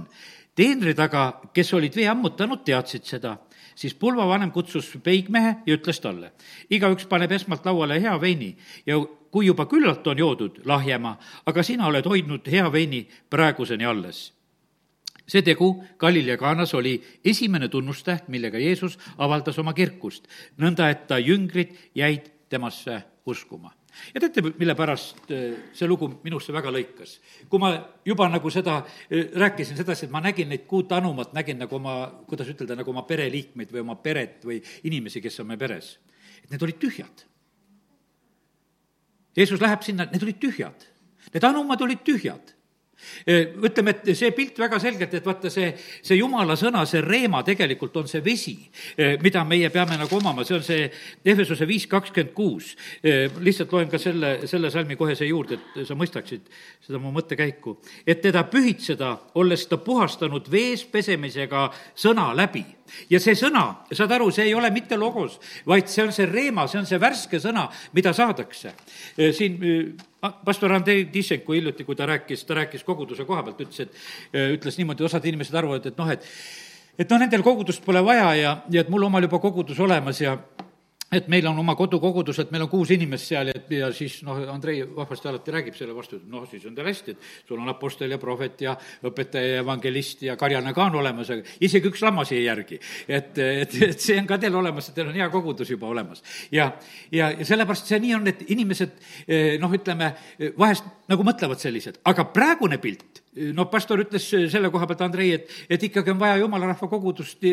[0.56, 3.34] teenrid aga, kes olid vee ammutanud, teadsid seda
[3.76, 6.32] siis pulmavanem kutsus peigmehe ja ütles talle,
[6.70, 9.00] igaüks paneb esmalt lauale hea veini ja
[9.32, 14.30] kui juba küllalt on joodud, lahjema, aga sina oled hoidnud hea veini praeguseni alles
[15.28, 20.28] see tegu Galilea kaanas oli esimene tunnustäht, millega Jeesus avaldas oma kirkust,
[20.62, 23.74] nõnda et ta jüngrid jäid temasse uskuma.
[24.14, 27.20] Ja teate, mille pärast äh, see lugu minusse väga lõikas?
[27.50, 27.74] kui ma
[28.06, 32.00] juba nagu seda äh, rääkisin sedasi, et ma nägin neid kuut anumat, nägin nagu oma,
[32.28, 35.96] kuidas ütelda, nagu oma pereliikmeid või oma peret või inimesi, kes on meie peres
[36.46, 37.24] et need olid tühjad.
[39.36, 40.86] Jeesus läheb sinna, need olid tühjad.
[41.34, 42.55] Need anumad olid tühjad
[43.26, 45.72] ütleme, et see pilt väga selgelt, et vaata, see,
[46.06, 48.56] see jumala sõna, see reema tegelikult on see vesi,
[49.24, 50.90] mida meie peame nagu omama, see on see
[51.26, 52.76] Ehvesuse viis kakskümmend kuus.
[53.42, 56.50] lihtsalt loen ka selle, selle salmi kohe siia juurde, et sa mõistaksid
[56.86, 57.78] seda mu mõttekäiku.
[58.08, 62.66] et teda pühitseda, olles ta puhastanud vees pesemisega sõna läbi
[63.10, 66.68] ja see sõna, saad aru, see ei ole mitte logos, vaid see on see reema,
[66.72, 68.74] see on see värske sõna, mida saadakse.
[69.38, 69.58] siin
[70.46, 74.78] pastor Andrei Tissenko hiljuti, kui ta rääkis, ta rääkis koguduse koha pealt, ütles, et ütles
[74.80, 76.26] niimoodi, osad inimesed arvavad, et noh, et
[76.98, 80.38] et noh, nendel kogudust pole vaja ja, ja et mul omal juba kogudus olemas ja
[81.12, 84.40] et meil on oma kodukogudus, et meil on kuus inimest seal ja, ja siis noh,
[84.52, 87.70] Andrei vahvasti alati räägib selle vastu, et noh, siis on teil hästi, et sul on
[87.70, 92.02] apostel ja prohvet ja õpetaja ja evangelist ja karjane ka on olemas, aga isegi üks
[92.06, 92.80] lammas ei järgi.
[93.08, 96.24] et, et, et see on ka teil olemas, et teil on hea kogudus juba olemas.
[96.52, 96.72] ja,
[97.12, 98.98] ja, ja sellepärast see nii on, et inimesed
[99.62, 100.14] noh, ütleme,
[100.58, 103.25] vahest nagu mõtlevad sellised, aga praegune pilt
[103.56, 107.44] no pastor ütles selle koha pealt, Andrei, et, et ikkagi on vaja jumala rahva kogudust,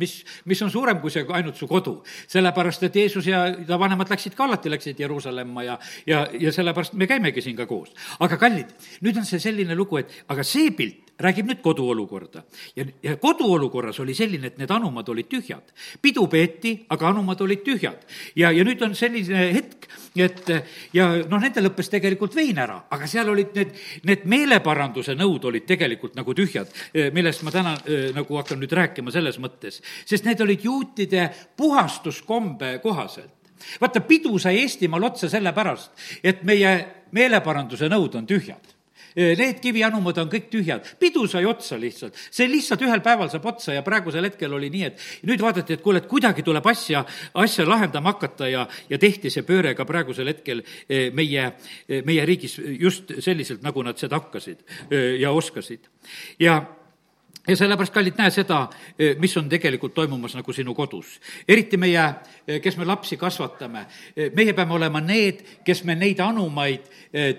[0.00, 0.14] mis,
[0.48, 1.98] mis on suurem kui see ainult su kodu.
[2.28, 6.96] sellepärast, et Jeesus ja ta vanemad läksid ka alati, läksid Jeruusalemma ja, ja, ja sellepärast
[6.98, 7.92] me käimegi siin ka koos.
[8.20, 8.72] aga kallid,
[9.04, 12.42] nüüd on see selline lugu, et aga see pilt, räägib nüüd koduolukorda.
[12.76, 15.72] ja, ja koduolukorras oli selline, et need anumad olid tühjad.
[16.02, 18.04] pidu peeti, aga anumad olid tühjad.
[18.36, 20.50] ja, ja nüüd on selline hetk, et
[20.92, 25.66] ja noh, nendel lõppes tegelikult vein ära, aga seal olid need, need meeleparanduse nõud olid
[25.66, 26.70] tegelikult nagu tühjad,
[27.12, 27.74] millest ma täna
[28.14, 29.82] nagu hakkan nüüd rääkima selles mõttes.
[30.06, 33.34] sest need olid juutide puhastuskombe kohaselt
[33.80, 35.90] vaata, pidu sai Eestimaal otsa sellepärast,
[36.22, 36.74] et meie
[37.10, 38.77] meeleparanduse nõud on tühjad
[39.16, 42.16] need kivianumad on kõik tühjad, pidu sai otsa lihtsalt.
[42.30, 45.84] see lihtsalt ühel päeval saab otsa ja praegusel hetkel oli nii, et nüüd vaadati, et
[45.84, 50.28] kuule, et kuidagi tuleb asja, asja lahendama hakata ja, ja tehti see pööre ka praegusel
[50.32, 50.62] hetkel
[51.14, 51.52] meie,
[52.04, 54.64] meie riigis just selliselt, nagu nad seda hakkasid
[55.20, 55.88] ja oskasid.
[56.40, 56.62] ja
[57.48, 58.58] ja sellepärast, kallid, näe seda,
[59.20, 61.18] mis on tegelikult toimumas nagu sinu kodus.
[61.48, 62.04] eriti meie,
[62.62, 63.86] kes me lapsi kasvatame,
[64.36, 66.90] meie peame olema need, kes me neid anumaid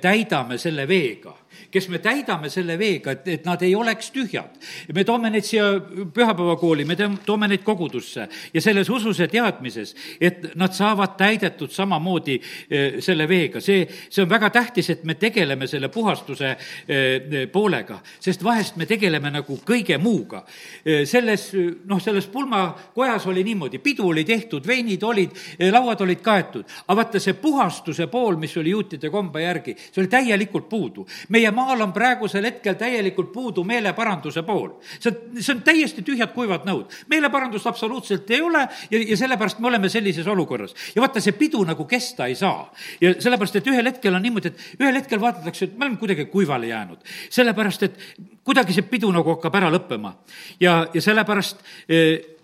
[0.02, 1.36] täidame selle veega
[1.72, 4.58] kes me täidame selle veega, et, et nad ei oleks tühjad.
[4.94, 5.66] me toome neid siia
[6.14, 12.40] pühapäevakooli, me toome neid kogudusse ja selles usus ja teadmises, et nad saavad täidetud samamoodi
[12.70, 13.62] eh, selle veega.
[13.62, 18.86] see, see on väga tähtis, et me tegeleme selle puhastuse eh, poolega, sest vahest me
[18.90, 20.44] tegeleme nagu kõige muuga.
[20.86, 21.50] Eh, selles,
[21.86, 25.36] noh, selles pulmakojas oli niimoodi, pidu oli tehtud, veinid olid,
[25.72, 30.12] lauad olid kaetud, aga vaata, see puhastuse pool, mis oli juutide kombe järgi, see oli
[30.12, 31.06] täielikult puudu.
[31.40, 34.72] Meie maal on praegusel hetkel täielikult puudu meeleparanduse pool.
[35.00, 36.92] see on, see on täiesti tühjad kuivad nõud.
[37.12, 40.76] meeleparandust absoluutselt ei ole ja, ja sellepärast me oleme sellises olukorras.
[40.96, 42.68] ja vaata, see pidu nagu kesta ei saa.
[43.02, 46.26] ja sellepärast, et ühel hetkel on niimoodi, et ühel hetkel vaadatakse, et me oleme kuidagi
[46.26, 47.04] kuivale jäänud.
[47.30, 48.00] sellepärast, et
[48.44, 50.16] kuidagi see pidu nagu hakkab ära lõppema.
[50.60, 52.36] ja, ja sellepärast eh,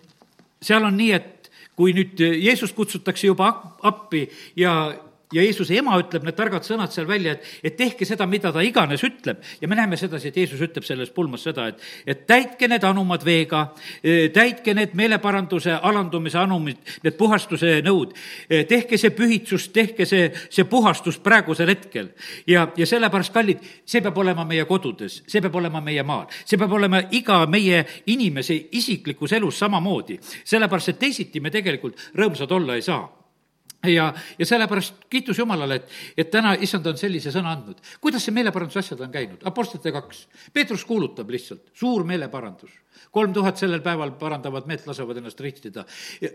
[0.62, 3.50] seal on nii, et kui nüüd Jeesus kutsutakse juba
[3.84, 4.24] appi
[4.56, 4.94] ja
[5.32, 8.62] ja Jeesuse ema ütleb need targad sõnad seal välja, et, et tehke seda, mida ta
[8.62, 9.42] iganes ütleb.
[9.60, 13.24] ja me näeme sedasi, et Jeesus ütleb selles pulmas seda, et, et täitke need anumad
[13.26, 13.64] veega,
[14.02, 18.14] e, täitke need meeleparanduse, alandumise anumid, need puhastuse nõud.
[18.48, 22.12] E, tehke see pühitsus, tehke see, see puhastus praegusel hetkel.
[22.46, 26.58] ja, ja sellepärast, kallid, see peab olema meie kodudes, see peab olema meie maal, see
[26.58, 30.20] peab olema iga meie inimese isiklikus elus samamoodi.
[30.44, 33.15] sellepärast, et teisiti me tegelikult rõõmsad olla ei saa
[33.84, 37.80] ja, ja sellepärast kiitus Jumalale, et, et täna issand on sellise sõna andnud.
[38.00, 39.44] kuidas see meeleparanduse asjad on käinud?
[39.44, 40.26] Apostlite kaks.
[40.52, 42.72] Peetrus kuulutab lihtsalt, suur meeleparandus
[43.10, 45.84] kolm tuhat sellel päeval parandavad meelt, lasevad ennast ristida.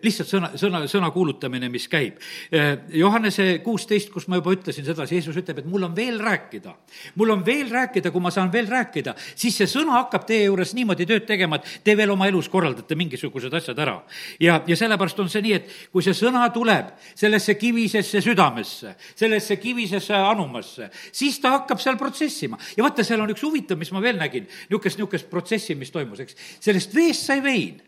[0.04, 2.20] lihtsalt sõna, sõna, sõna kuulutamine, mis käib.
[2.52, 6.76] Eh, Johannese kuusteist, kus ma juba ütlesin sedasi, Jeesus ütleb, et mul on veel rääkida.
[7.16, 10.74] mul on veel rääkida, kui ma saan veel rääkida, siis see sõna hakkab teie juures
[10.74, 14.02] niimoodi tööd tegema, et te veel oma elus korraldate mingisugused asjad ära.
[14.40, 19.58] ja, ja sellepärast on see nii, et kui see sõna tuleb sellesse kivisesse südamesse, sellesse
[19.58, 22.58] kivisesse anumasse, siis ta hakkab seal protsessima.
[22.78, 26.20] ja vaata, seal on üks huvitav, mis ma veel nägin, niisugust, niisugust protsessi, mis toimus,
[26.20, 27.80] eks sellest veest sai vein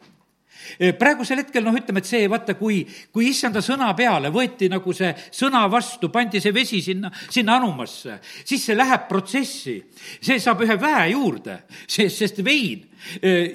[0.99, 2.82] praegusel hetkel noh, ütleme, et see, vaata, kui,
[3.13, 8.19] kui issanda sõna peale võeti nagu see sõna vastu, pandi see vesi sinna, sinna anumasse,
[8.43, 9.78] siis see läheb protsessi.
[10.21, 12.88] see saab ühe väe juurde, sest, sest vein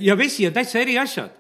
[0.01, 1.35] ja vesi on täitsa eri asjad.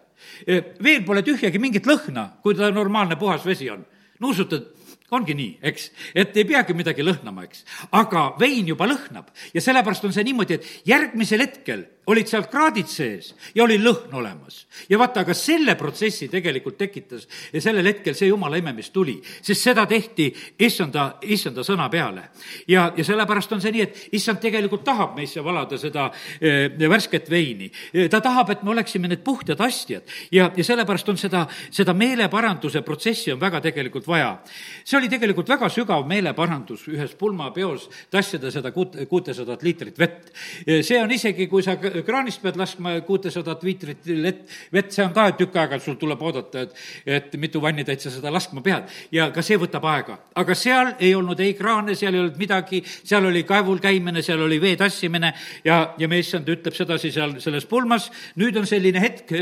[0.82, 3.84] veel pole tühjagi mingit lõhna, kui ta normaalne puhas vesi on.
[4.20, 4.74] nuusutad
[5.10, 7.64] ongi nii, eks, et ei peagi midagi lõhnama, eks.
[7.96, 12.88] aga vein juba lõhnab ja sellepärast on see niimoodi, et järgmisel hetkel olid seal kraadid
[12.90, 14.64] sees ja oli lõhn olemas.
[14.88, 17.26] ja vaata, aga selle protsessi tegelikult tekitas
[17.60, 20.28] sellel hetkel see jumala ime, mis tuli, sest seda tehti
[20.64, 22.28] issanda, issanda sõna peale.
[22.68, 26.08] ja, ja sellepärast on see nii, et issand tegelikult tahab meisse valada seda
[26.40, 27.70] e, värsket veini.
[28.10, 32.82] ta tahab, et me oleksime need puhtad astjad ja, ja sellepärast on seda, seda meeleparanduse
[32.86, 34.38] protsessi on väga tegelikult vaja.
[34.84, 40.32] see oli tegelikult väga sügav meeleparandus ühes pulmapeos tassida seda kuut, kuutesadat liitrit vett.
[40.64, 45.28] see on isegi, kui sa kraanist pead laskma kuutesadat liitrit vett, vett, see on ka
[45.38, 46.76] tükk aega, sul tuleb oodata, et,
[47.18, 48.88] et mitu vannitäit sa seda laskma pead.
[49.12, 50.18] ja ka see võtab aega.
[50.34, 54.42] aga seal ei olnud ei kraane, seal ei olnud midagi, seal oli kaevul käimine, seal
[54.44, 55.32] oli vee tassimine
[55.64, 59.34] ja, ja meie issand ütleb sedasi seal selles pulmas, nüüd on selline hetk,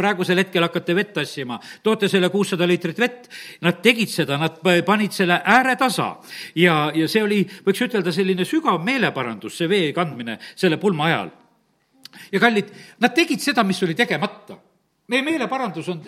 [0.00, 3.28] praegusel hetkel hakkate vett tassima, toote selle kuussada liitrit vett,
[3.64, 6.14] nad tegid seda, nad panid selle ääre tasa.
[6.54, 11.36] ja, ja see oli, võiks ütelda, selline sügav meeleparandus, see vee kandmine selle pulma ajal.
[12.32, 12.70] Ja kallid,
[13.00, 14.58] nad tegid seda, mis oli tegemata.
[15.10, 16.04] meie meeleparandus on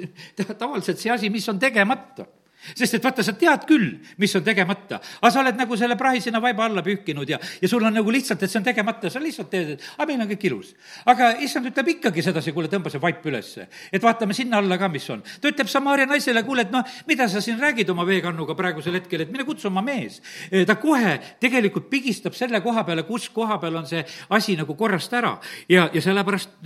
[0.59, 2.27] tavaliselt see asi, mis on tegemata
[2.75, 3.89] sest et vaata, sa tead küll,
[4.23, 7.71] mis on tegemata, aga sa oled nagu selle prahi sinna vaiba alla pühkinud ja, ja
[7.71, 10.31] sul on nagu lihtsalt, et see on tegemata, sa lihtsalt teed, et aga meil on
[10.31, 10.73] kõik ilus.
[11.11, 14.91] aga issand ütleb ikkagi sedasi, kuule, tõmba see vaip ülesse, et vaatame sinna alla ka,
[14.93, 15.25] mis on.
[15.41, 19.27] ta ütleb Samaria naisele, kuule, et noh, mida sa siin räägid oma veekannuga praegusel hetkel,
[19.27, 20.21] et mine kutsu oma mees.
[20.67, 25.13] ta kohe tegelikult pigistab selle koha peale, kus koha peal on see asi nagu korrast
[25.19, 25.37] ära
[25.69, 26.61] ja, ja sellepärast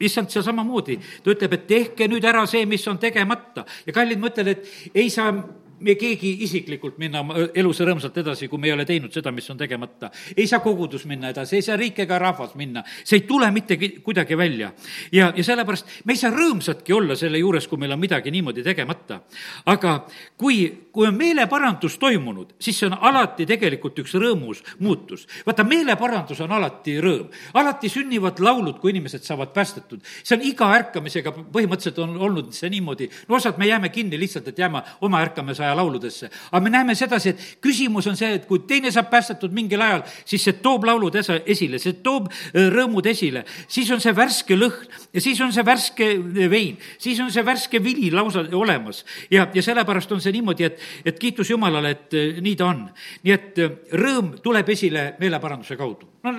[0.00, 3.64] issand, see samamoodi, ta ütleb, et tehke nüüd ära see, mis on tegemata.
[3.86, 5.32] ja kallid, ma ütlen, et ei saa
[5.80, 7.22] me keegi isiklikult minna
[7.54, 10.10] elus rõõmsalt edasi, kui me ei ole teinud seda, mis on tegemata.
[10.36, 13.76] ei saa kogudus minna edasi, ei saa riik ega rahvas minna, see ei tule mitte
[13.76, 14.72] kuidagi välja.
[15.12, 18.64] ja, ja sellepärast me ei saa rõõmsadki olla selle juures, kui meil on midagi niimoodi
[18.64, 19.20] tegemata.
[19.66, 20.06] aga
[20.38, 25.26] kui, kui on meeleparandus toimunud, siis see on alati tegelikult üks rõõmus muutus.
[25.46, 27.28] vaata, meeleparandus on alati rõõm.
[27.54, 30.00] alati sünnivad laulud, kui inimesed saavad päästetud.
[30.22, 34.48] see on iga ärkamisega, põhimõtteliselt on olnud see niimoodi, no osad me jääme kinni lihtsalt,
[34.48, 36.30] et jääme oma ärkamise aja lauludesse.
[36.50, 40.04] aga me näeme sedasi, et küsimus on see, et kui teine saab päästetud mingil ajal,
[40.24, 44.86] siis see toob laulud esa, esile, see toob rõõmud esile, siis on see värske lõhn
[45.12, 46.10] ja siis on see värske
[46.50, 49.04] vein, siis on see värske vili lausa olemas.
[49.30, 52.86] ja, ja sellepärast on see niimoodi, et, et kiitus Jumalale, et nii ta on.
[53.24, 53.58] nii et
[53.92, 56.08] rõõm tuleb esile meeleparanduse kaudu.
[56.22, 56.38] no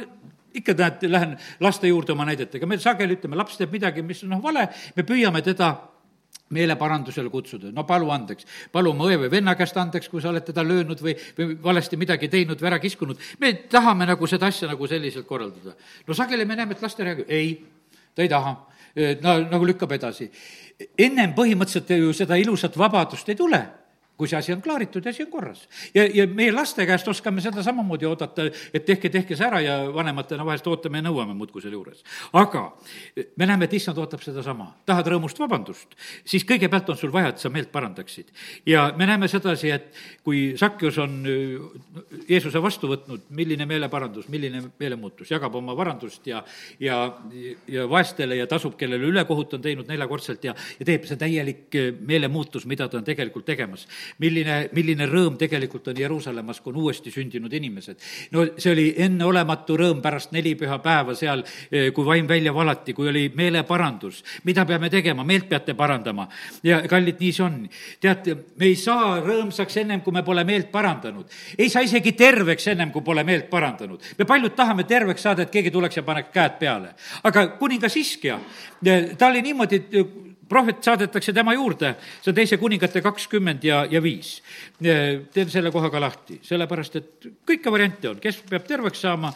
[0.57, 4.33] ikka näed, lähen laste juurde oma näidetega, me sageli ütleme, laps teeb midagi, mis on
[4.35, 5.73] noh, vale, me püüame teda
[6.53, 10.45] meeleparandusele kutsuda, no palu andeks, palu oma õe või venna käest andeks, kui sa oled
[10.47, 13.19] teda löönud või, või valesti midagi teinud või ära kiskunud.
[13.39, 15.75] me tahame nagu seda asja nagu selliselt korraldada.
[16.07, 17.65] no sageli me näeme, et laste reageerib, ei,
[18.15, 18.55] ta ei taha.
[19.21, 20.31] no nagu lükkab edasi.
[20.97, 23.61] ennem põhimõtteliselt ju seda ilusat vabadust ei tule
[24.17, 25.67] kui see asi on klaaritud ja asi on korras.
[25.93, 29.75] ja, ja meie laste käest oskame seda samamoodi oodata, et tehke, tehke see ära ja
[29.93, 32.01] vanematena vahest ootame ja nõuame muudkui selle juures.
[32.33, 32.63] aga
[33.37, 34.71] me näeme, et issand ootab sedasama.
[34.89, 35.93] tahad rõõmust vabandust,
[36.25, 38.31] siis kõigepealt on sul vaja, et sa meelt parandaksid.
[38.65, 44.63] ja me näeme sedasi, et kui Sakjus on äh, Jeesuse vastu võtnud, milline meeleparandus, milline
[44.79, 46.41] meelemuutus, jagab oma varandust ja,
[46.79, 47.03] ja,
[47.67, 51.93] ja vaestele ja tasub, kellele ülekohut on teinud neljakordselt ja, ja teeb see täielik äh,
[52.01, 53.85] meelemuutus, mida ta on tegelikult tegemas
[54.19, 57.97] milline, milline rõõm tegelikult on Jeruusalemmas, kui on uuesti sündinud inimesed.
[58.31, 63.09] no see oli enneolematu rõõm pärast neli pühapäeva seal, eh, kui vaim välja valati, kui
[63.09, 64.23] oli meeleparandus.
[64.43, 66.27] mida peame tegema, meelt peate parandama.
[66.63, 67.69] ja kallid, nii see on.
[67.99, 71.25] teate, me ei saa rõõmsaks ennem, kui me pole meelt parandanud.
[71.57, 74.01] ei saa isegi terveks ennem, kui pole meelt parandanud.
[74.17, 76.93] me paljud tahame terveks saada, et keegi tuleks ja paneks käed peale.
[77.23, 78.39] aga kuningas Iskja,
[78.85, 79.83] eh, ta oli niimoodi,
[80.49, 84.37] prohvet saadetakse tema juurde, see on teise kuningate kakskümmend ja, ja viis.
[84.79, 89.31] teen selle koha ka lahti, sellepärast et kõiki variante on, kes peab terveks saama,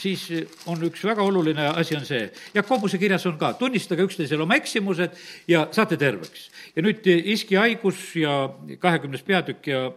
[0.00, 0.26] siis
[0.70, 5.18] on üks väga oluline asi on see, Jakobuse kirjas on ka, tunnistage üksteisele oma eksimused
[5.48, 6.48] ja saate terveks.
[6.76, 8.48] ja nüüd iski haigus ja
[8.80, 9.88] kahekümnes peatükk ja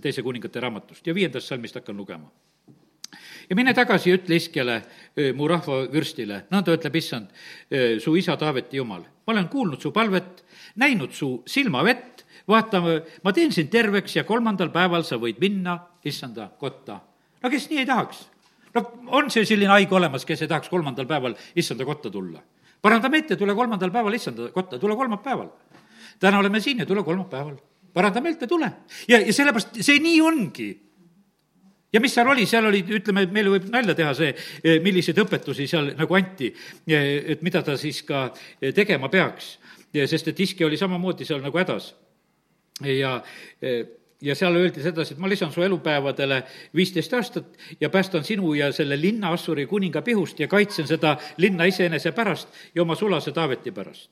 [0.00, 1.06] teise kuningate raamatust.
[1.06, 2.30] Ja viiendast salmist hakkan lugema
[3.50, 4.76] ja mine tagasi ja ütle Iskjale,
[5.36, 7.30] mu rahva vürstile, nõnda ütleb issand,
[8.02, 9.04] su isa Taaveti jumal.
[9.26, 10.44] ma olen kuulnud su palvet,
[10.76, 12.80] näinud su silmavett, vaata,
[13.22, 17.00] ma teen sind terveks ja kolmandal päeval sa võid minna issanda kotta.
[17.42, 18.26] no kes nii ei tahaks?
[18.74, 18.84] no
[19.18, 22.42] on see selline haige olemas, kes ei tahaks kolmandal päeval issanda kotta tulla?
[22.82, 25.48] paranda meelt ja tule kolmandal päeval issanda kotta, tule kolmapäeval.
[26.20, 27.56] täna oleme siin ja tule kolmapäeval.
[27.94, 28.72] paranda meelt ja tule.
[29.08, 30.70] ja, ja sellepärast see nii ongi
[31.92, 34.32] ja mis seal oli, seal oli, ütleme, meile võib nalja teha see,
[34.64, 36.52] eh, milliseid õpetusi seal nagu anti,
[36.88, 38.28] eh, et mida ta siis ka
[38.60, 39.58] eh, tegema peaks.
[39.96, 41.94] sest et iski oli samamoodi seal nagu hädas.
[42.84, 43.22] ja
[44.20, 46.42] ja seal öeldi sedasi, et ma lisan su elupäevadele
[46.74, 51.64] viisteist aastat ja päästan sinu ja selle linna Assuri kuninga pihust ja kaitsen seda linna
[51.64, 54.10] iseenese pärast ja oma sulase Taaveti pärast.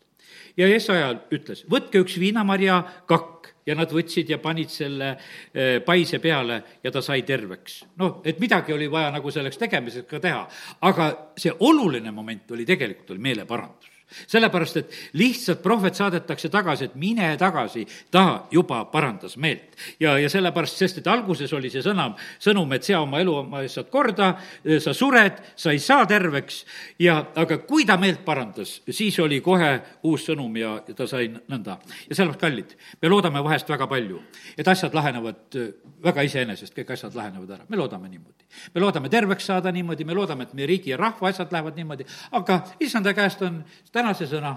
[0.56, 3.30] Ja Jesaja ütles, võtke üks viinamarja kakk.
[3.64, 7.78] Ja nad võtsid ja panid selle eh, paise peale ja ta sai terveks.
[7.96, 10.42] noh, et midagi oli vaja nagu selleks tegemiseks ka teha,
[10.84, 11.06] aga
[11.40, 13.93] see oluline moment oli tegelikult, oli meeleparandus
[14.26, 19.74] sellepärast, et lihtsalt prohvet saadetakse tagasi, et mine tagasi, ta juba parandas meelt.
[20.00, 22.10] ja, ja sellepärast, sest et alguses oli see sõna,
[22.42, 24.34] sõnum, et sea oma elu oma saad korda,
[24.80, 26.62] sa sured, sa ei saa terveks
[27.02, 29.72] ja, aga kui ta meelt parandas, siis oli kohe
[30.06, 31.78] uus sõnum ja, ja ta sai nõnda.
[32.08, 34.20] ja sellepärast, kallid, me loodame vahest väga palju,
[34.58, 35.72] et asjad lahenevad äh,
[36.04, 38.46] väga iseenesest, kõik asjad lahenevad ära, me loodame niimoodi.
[38.74, 42.06] me loodame terveks saada niimoodi, me loodame, et meie riigi ja rahva asjad lähevad niimoodi,
[42.32, 43.62] aga issanda käest on
[43.94, 44.56] tänase sõna,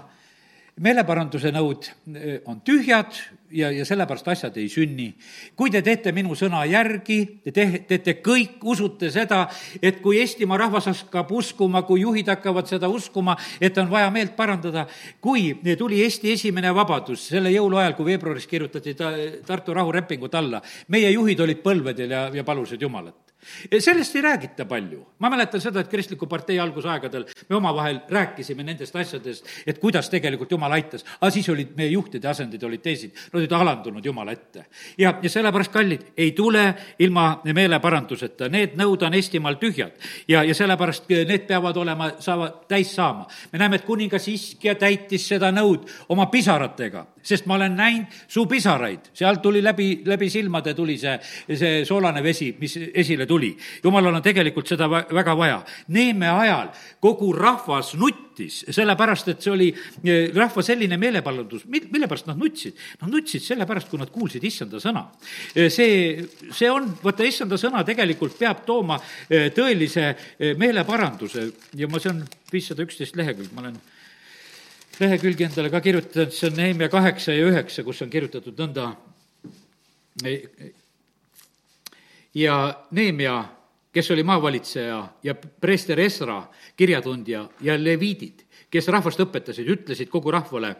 [0.82, 3.16] meeleparanduse nõud eh, on tühjad
[3.50, 5.08] ja, ja sellepärast asjad ei sünni.
[5.56, 7.18] kui te teete minu sõna järgi,
[7.52, 9.44] te-, teete kõik, usute seda,
[9.82, 14.36] et kui Eestimaa rahvas hakkab uskuma, kui juhid hakkavad seda uskuma, et on vaja meelt
[14.36, 14.86] parandada,
[15.20, 19.12] kui tuli Eesti esimene vabadus selle jõuluajal, kui veebruaris kirjutati ta,
[19.46, 23.27] Tartu rahulepingut alla, meie juhid olid põlvedel ja, ja palusid Jumalat
[23.78, 25.06] sellest ei räägita palju.
[25.18, 30.50] ma mäletan seda, et Kristliku partei algusaegadel me omavahel rääkisime nendest asjadest, et kuidas tegelikult
[30.50, 34.66] Jumal aitas, aga siis olid meie juhtide asendid olid teised, nad olid alandunud Jumala ette.
[34.98, 39.92] ja, ja sellepärast, kallid, ei tule ilma meeleparanduseta, need nõud on Eestimaal tühjad.
[40.28, 43.26] ja, ja sellepärast need peavad olema, saavad täis saama.
[43.52, 48.46] me näeme, et kuningas Iskja täitis seda nõud oma pisaratega sest ma olen näinud su
[48.48, 51.16] pisaraid, sealt tuli läbi, läbi silmade tuli see,
[51.48, 53.50] see soolane vesi, mis esile tuli.
[53.84, 55.58] jumalal on tegelikult seda väga vaja.
[55.94, 62.30] Neeme ajal kogu rahvas nuttis, sellepärast et see oli eh, rahva selline meelepaldus, mille pärast
[62.30, 62.78] nad nutsid?
[63.02, 65.04] Nad nutsid sellepärast, kui nad kuulsid issanda sõna.
[65.54, 70.10] Eh, see, see on, vaata, issanda sõna tegelikult peab tooma eh, tõelise
[70.58, 73.78] meeleparanduse ja ma, see on viissada üksteist lehekülg, ma olen
[75.00, 78.90] lehekülgi endale ka kirjutanud, see on Nehemia kaheksa ja üheksa, kus on kirjutatud nõnda.
[82.34, 82.56] ja
[82.90, 83.38] Nehemia,
[83.92, 86.42] kes oli maavalitseja ja preester Esra,
[86.76, 90.74] kirjatundja ja leviidid, kes rahvast õpetasid, ütlesid kogu rahvale,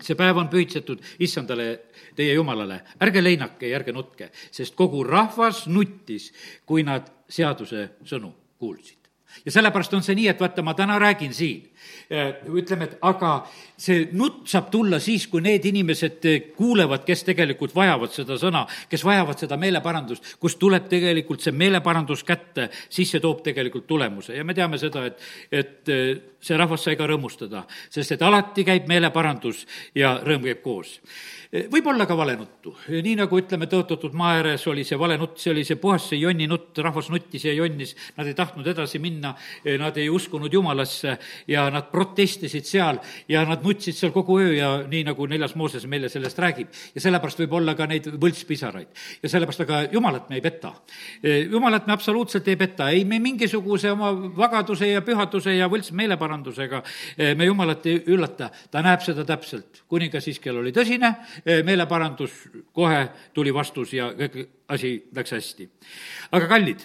[0.00, 1.68] see päev on pühitsetud issandale,
[2.16, 6.32] teie jumalale, ärge leinake ja ärge nutke, sest kogu rahvas nuttis,
[6.66, 9.05] kui nad seaduse sõnu kuulsid
[9.44, 11.66] ja sellepärast on see nii, et vaata, ma täna räägin siin,
[12.52, 13.32] ütleme, et aga
[13.78, 16.24] see nutt saab tulla siis, kui need inimesed
[16.56, 22.24] kuulevad, kes tegelikult vajavad seda sõna, kes vajavad seda meeleparandust, kus tuleb tegelikult see meeleparandus
[22.26, 24.36] kätte, siis see toob tegelikult tulemuse.
[24.36, 25.94] Ja me teame seda, et, et
[26.46, 29.64] see rahvas sai ka rõõmustada, sest et alati käib meeleparandus
[29.98, 30.98] ja rõõm käib koos.
[31.70, 35.62] Võib olla ka valenuttu, nii nagu ütleme, tõotatud maa ääres oli see valenutt, see oli
[35.64, 39.96] see puhas see jonni nutt, rahvas nuttis ja jonnis, nad ei tahtnud edasi minna, nad
[39.96, 41.16] ei uskunud jumalasse
[41.48, 45.86] ja nad protestisid seal ja nad nutsid seal kogu öö ja nii, nagu neljas Mooses
[45.86, 46.68] meile sellest räägib.
[46.94, 48.88] ja sellepärast võib olla ka neid võltspisaraid.
[49.22, 50.72] ja sellepärast, aga jumalat me ei peta.
[51.50, 56.82] jumalat me absoluutselt ei peta, ei me mingisuguse oma vagaduse ja pühaduse ja võlts meeleparandusega
[57.36, 59.82] me jumalat ei üllata, ta näeb seda täpselt.
[59.88, 61.14] kuningas Iskel oli tõsine,
[61.46, 62.32] Eh, meeleparandus,
[62.74, 65.68] kohe tuli vastus ja kõik asi läks hästi.
[66.32, 66.80] aga kallid,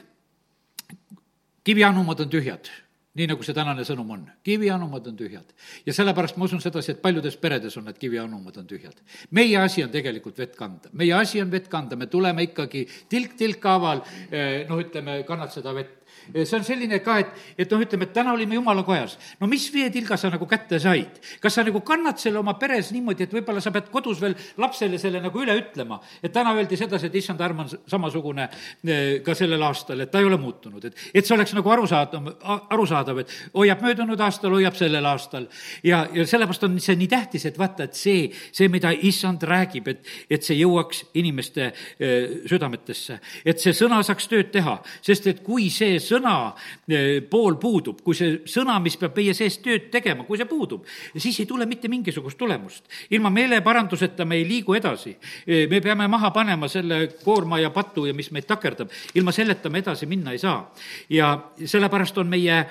[1.64, 2.72] kivianumad on tühjad
[3.12, 4.22] nii nagu see tänane sõnum on.
[4.44, 5.50] kivianumad on tühjad.
[5.86, 8.96] ja sellepärast ma usun sedasi, et paljudes peredes on need kivianumad on tühjad.
[9.32, 13.36] meie asi on tegelikult vett kanda, meie asi on vett kanda, me tuleme ikkagi tilk
[13.38, 16.01] tilkhaaval, eh, noh, ütleme, kannad seda vett
[16.34, 19.18] see on selline ka, et, et noh, ütleme, et täna olime jumala kojas.
[19.40, 21.20] no mis veetilga sa nagu kätte said?
[21.42, 25.00] kas sa nagu kannad selle oma peres niimoodi, et võib-olla sa pead kodus veel lapsele
[25.02, 29.36] selle nagu üle ütlema, et täna öeldi sedasi, et issand arm on samasugune eh, ka
[29.38, 32.30] sellel aastal, et ta ei ole muutunud, et, et see oleks nagu arusaadav,
[32.72, 35.48] arusaadav, et hoiab möödunud aastal, hoiab sellel aastal.
[35.84, 39.90] ja, ja sellepärast on see nii tähtis, et vaata, et see, see, mida issand räägib,
[39.92, 45.44] et, et see jõuaks inimeste eh, südametesse, et see sõna saaks tööd teha, sest et
[45.46, 50.26] kui see sõna eh, pool puudub, kui see sõna, mis peab meie sees tööd tegema,
[50.28, 52.86] kui see puudub, siis ei tule mitte mingisugust tulemust.
[53.10, 55.16] ilma meeleparanduseta me ei liigu edasi.
[55.48, 59.70] Eh, me peame maha panema selle koorma ja patu ja mis meid takerdab, ilma selleta
[59.70, 60.72] me edasi minna ei saa.
[61.10, 62.66] ja sellepärast on meie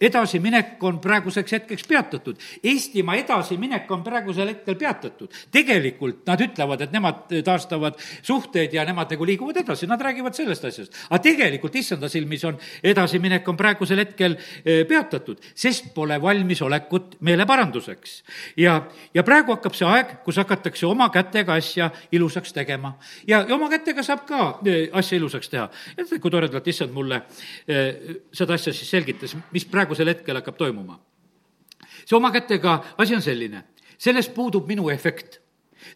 [0.00, 2.38] edasiminek on praeguseks hetkeks peatatud.
[2.64, 5.28] Eestimaa edasiminek on praegusel hetkel peatatud.
[5.50, 10.64] tegelikult nad ütlevad, et nemad taastavad suhteid ja nemad nagu liiguvad edasi, nad räägivad sellest
[10.64, 10.96] asjast.
[11.10, 18.22] aga tegelikult issanda silmis on edasiminek on praegusel hetkel eh, peatatud, sest pole valmisolekut meeleparanduseks.
[18.56, 18.80] ja,
[19.14, 22.96] ja praegu hakkab see aeg, kus hakatakse oma kätega asja ilusaks tegema.
[23.26, 24.60] ja, ja oma kätega saab ka
[24.92, 25.68] asja ilusaks teha.
[25.96, 27.22] teate, kui toredalt issand mulle
[28.32, 31.00] seda asja siis selgitas, mis praegusel hetkel hakkab toimuma.
[32.04, 33.64] see oma kätega asi on selline,
[33.98, 35.40] sellest puudub minu efekt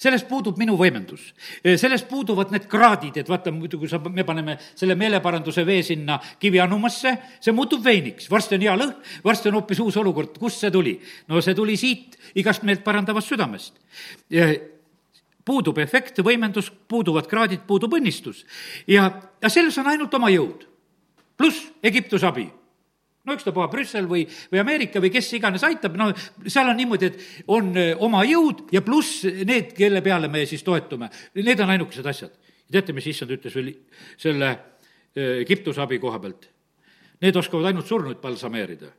[0.01, 1.33] sellest puudub minu võimendus.
[1.63, 6.19] sellest puuduvad need kraadid, et vaata, muidu kui sa, me paneme selle meeleparanduse vee sinna
[6.41, 10.73] kivianumasse, see muutub veiniks, varsti on hea lõhn, varsti on hoopis uus olukord, kust see
[10.75, 10.97] tuli?
[11.29, 13.79] no see tuli siit igast meelt parandavast südamest.
[15.45, 18.45] puudub efekt, võimendus, puuduvad kraadid, puudub õnnistus.
[18.87, 19.11] ja,
[19.43, 20.69] ja selles on ainult oma jõud.
[21.37, 22.49] pluss Egiptuse abi
[23.25, 26.11] no ükstapuha Brüssel või, või Ameerika või kes iganes aitab, no
[26.47, 30.65] seal on niimoodi, et on eh, oma jõud ja pluss need, kelle peale me siis
[30.67, 31.11] toetume.
[31.41, 32.35] Need on ainukesed asjad.
[32.71, 33.73] teate, mis issand ütles veel
[34.17, 34.51] selle
[35.15, 36.51] eh, Egiptuse abi koha pealt?
[37.23, 38.91] Need oskavad ainult surnuid balsameerida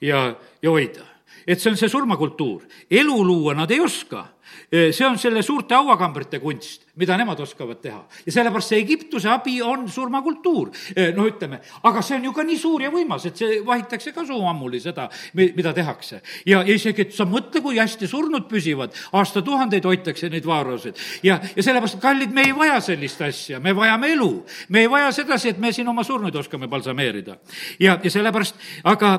[0.00, 0.28] ja,
[0.62, 1.14] ja hoida
[1.46, 2.64] et see on see surmakultuur.
[2.90, 4.26] elu luua nad ei oska.
[4.70, 8.00] See on selle suurte hauakambrite kunst, mida nemad oskavad teha.
[8.26, 10.70] ja sellepärast see Egiptuse abi on surmakultuur.
[11.16, 14.24] noh, ütleme, aga see on ju ka nii suur ja võimas, et see vahitakse ka
[14.26, 16.22] suu ammuli, seda, mida tehakse.
[16.46, 20.98] ja, ja isegi, et sa mõtle, kui hästi surnud püsivad, aastatuhandeid hoitakse neid vaarasid.
[21.22, 24.32] ja, ja sellepärast, kallid, me ei vaja sellist asja, me vajame elu.
[24.68, 27.38] me ei vaja sedasi, et me siin oma surnuid oskame balsameerida.
[27.78, 29.14] ja, ja sellepärast, aga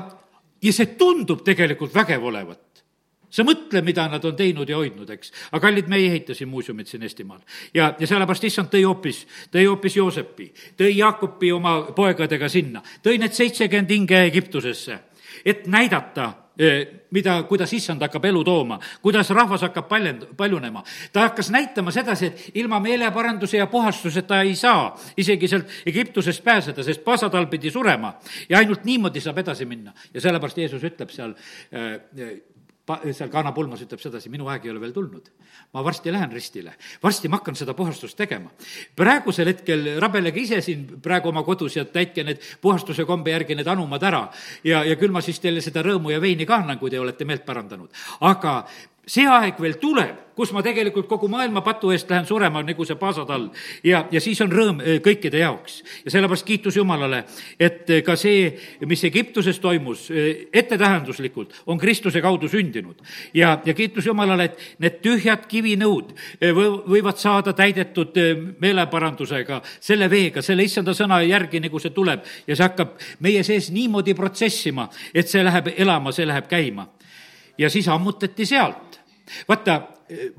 [0.65, 2.64] ja see tundub tegelikult vägev olevat.
[3.35, 5.33] Sa mõtle, mida nad on teinud ja hoidnud, eks.
[5.51, 7.41] aga kallid, me ei ehita siin muuseumit siin Eestimaal.
[7.73, 13.19] ja, ja sellepärast issand tõi hoopis, tõi hoopis Joosepi, tõi Jaakopi oma poegadega sinna, tõi
[13.21, 14.99] need seitsekümmend hinge Egiptusesse,
[15.45, 16.31] et näidata
[17.11, 20.83] mida, kuidas issand hakkab elu tooma, kuidas rahvas hakkab paljend-, paljunema.
[21.11, 26.83] ta hakkas näitama sedasi, et ilma meeleparanduse ja puhastuseta ei saa isegi sealt Egiptusest pääseda,
[26.83, 28.13] sest pasatal pidi surema.
[28.49, 29.93] ja ainult niimoodi saab edasi minna.
[30.13, 32.39] ja sellepärast Jeesus ütleb seal äh,
[32.85, 35.29] pa-, seal Kana pulmas ütleb sedasi, minu aeg ei ole veel tulnud.
[35.73, 38.51] ma varsti lähen ristile, varsti ma hakkan seda puhastust tegema.
[38.95, 43.67] praegusel hetkel rabelege ise siin praegu oma kodus ja täitke need puhastuse kombe järgi need
[43.67, 44.29] anumad ära
[44.63, 47.25] ja, ja küll ma siis teile seda rõõmu ja veini ka annan, kui te olete
[47.25, 47.89] meelt parandanud.
[48.21, 48.65] aga
[49.07, 52.97] see aeg veel tuleb, kus ma tegelikult kogu maailma patu eest lähen surema, nagu see
[52.99, 53.47] paasatall.
[53.83, 55.81] ja, ja siis on rõõm eh, kõikide jaoks.
[56.05, 57.23] ja sellepärast kiitus Jumalale,
[57.59, 58.49] et eh, ka see,
[58.85, 62.99] mis Egiptuses toimus, eh, ettetähenduslikult on Kristuse kaudu sündinud.
[63.33, 66.11] ja, ja kiitus Jumalale, et need tühjad kivinõud
[66.85, 68.17] võivad saada täidetud
[68.59, 73.71] meeleparandusega, selle veega, selle issanda sõna järgi, nagu see tuleb ja see hakkab meie sees
[73.71, 76.89] niimoodi protsessima, et see läheb elama, see läheb käima.
[77.57, 78.94] ja siis ammutati sealt
[79.47, 79.79] vaata,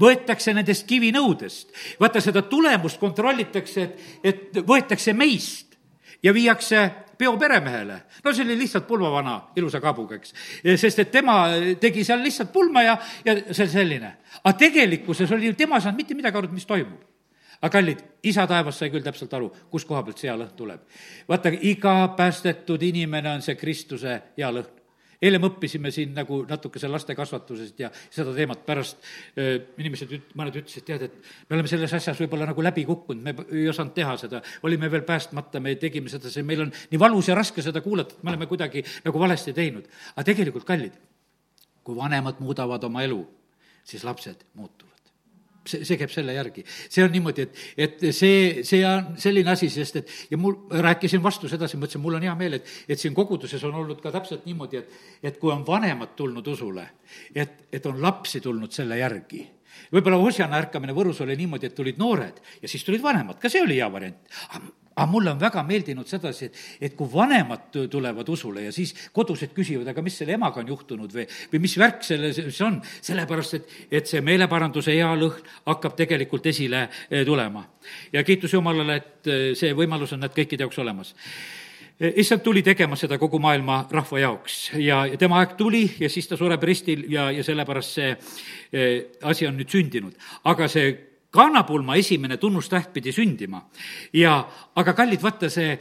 [0.00, 5.76] võetakse nendest kivinõudest, vaata seda tulemust kontrollitakse, et, et võetakse meist
[6.22, 6.84] ja viiakse
[7.18, 8.00] peo peremehele.
[8.24, 10.34] no see oli lihtsalt pulmavana ilusa kaabuga, eks.
[10.76, 11.46] sest et tema
[11.80, 14.16] tegi seal lihtsalt pulma ja, ja see selline.
[14.44, 17.04] aga tegelikkuses oli tema saanud mitte midagi aru, mis toimub
[17.56, 20.82] aga kallid, isa taevas sai küll täpselt aru, kus koha pealt see hea lõhn tuleb.
[21.28, 24.85] vaata, iga päästetud inimene on see Kristuse hea lõhn
[25.22, 30.58] eile me õppisime siin nagu natukese laste kasvatusest ja seda teemat pärast äh, inimesed, mõned
[30.62, 34.16] ütlesid, tead, et me oleme selles asjas võib-olla nagu läbi kukkunud, me ei osanud teha
[34.20, 37.84] seda, olime veel päästmata, me tegime seda, see meil on nii valus ja raske seda
[37.84, 39.88] kuulata, et me oleme kuidagi nagu valesti teinud.
[40.14, 40.98] aga tegelikult, kallid,
[41.86, 43.22] kui vanemad muudavad oma elu,
[43.86, 44.95] siis lapsed muutuvad
[45.70, 46.64] see, see käib selle järgi.
[46.66, 51.22] see on niimoodi, et, et see, see on selline asi, sest et ja mul, rääkisin
[51.22, 54.46] vastu sedasi, mõtlesin, mul on hea meel, et, et siin koguduses on olnud ka täpselt
[54.48, 54.96] niimoodi, et,
[55.30, 56.86] et kui on vanemad tulnud usule,
[57.34, 59.44] et, et on lapsi tulnud selle järgi.
[59.92, 63.62] Võib-olla Osjana ärkamine Võrus oli niimoodi, et tulid noored ja siis tulid vanemad, ka see
[63.62, 64.36] oli hea variant
[64.96, 69.52] aga mulle on väga meeldinud sedasi, et, et kui vanemad tulevad usule ja siis kodused
[69.56, 73.58] küsivad, aga mis selle emaga on juhtunud või, või mis värk selle, see on, sellepärast
[73.58, 77.66] et, et see meeleparanduse hea lõhn hakkab tegelikult esile eh, tulema.
[78.12, 81.12] ja kiitus Jumalale, et eh, see võimalus on need kõikide jaoks olemas
[82.00, 86.30] eh, issand tuli tegema seda kogu maailma rahva jaoks ja tema aeg tuli ja siis
[86.30, 88.16] ta sureb ristil ja, ja sellepärast see
[89.22, 90.16] asi on nüüd sündinud.
[90.44, 93.62] aga see kannapulma esimene tunnustäht pidi sündima.
[94.12, 94.38] ja,
[94.74, 95.76] aga kallid, vaata see,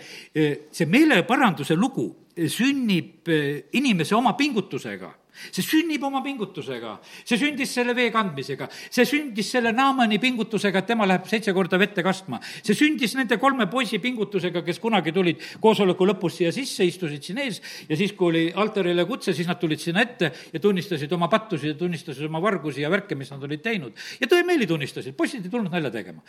[0.72, 3.30] see meeleparanduse lugu sünnib
[3.74, 5.14] inimese oma pingutusega
[5.51, 10.89] see sünnib oma pingutusega, see sündis selle vee kandmisega, see sündis selle Naamani pingutusega, et
[10.89, 12.39] tema läheb seitse korda vette kastma.
[12.63, 17.41] see sündis nende kolme poisi pingutusega, kes kunagi tulid koosoleku lõpus siia sisse, istusid siin
[17.43, 21.29] ees ja siis, kui oli altarile kutse, siis nad tulid sinna ette ja tunnistasid oma
[21.31, 23.93] pattusi ja tunnistasid oma vargusi ja värke, mis nad olid teinud.
[24.19, 26.23] ja tõemeeli tunnistasid, poisid ei tulnud nalja tegema.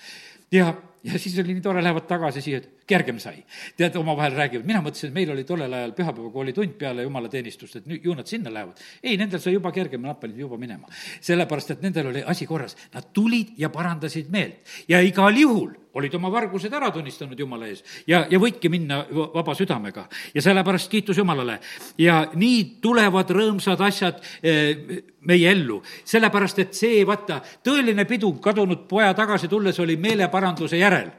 [0.53, 0.73] ja,
[1.07, 3.39] ja siis oli nii tore, lähevad tagasi siia, et kergem sai.
[3.77, 7.89] tead, omavahel räägivad, mina mõtlesin, et meil oli tollel ajal pühapäevakooli tund peale jumalateenistust, et
[7.91, 8.83] nüüd ju nad sinna lähevad.
[9.03, 10.91] ei, nendel sai juba kergem, nad panid juba minema.
[11.21, 16.15] sellepärast, et nendel oli asi korras, nad tulid ja parandasid meelt ja igal juhul olid
[16.19, 20.07] oma vargused ära tunnistanud Jumala ees ja, ja võidki minna vaba südamega.
[20.35, 21.59] ja sellepärast kiitus Jumalale.
[21.99, 28.87] ja nii tulevad rõõmsad asjad eh, meie ellu, sellepärast et see, vaata, tõeline pidu kadunud
[28.89, 31.11] poja tagasi tulles oli meeleparanduse järel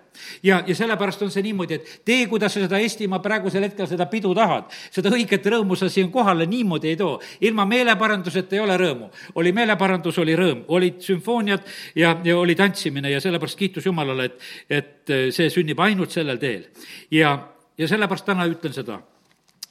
[0.43, 4.07] ja, ja sellepärast on see niimoodi, et tee, kuidas sa seda Eestimaa praegusel hetkel seda
[4.11, 7.19] pidu tahad, seda õiget rõõmu sa siin kohale niimoodi ei too.
[7.41, 9.11] ilma meeleparanduseta ei ole rõõmu.
[9.35, 11.61] oli meeleparandus, oli rõõm, olid sümfooniad
[11.95, 16.65] ja, ja oli tantsimine ja sellepärast kiitus Jumalale, et, et see sünnib ainult sellel teel.
[17.11, 17.37] ja,
[17.77, 19.01] ja sellepärast täna ütlen seda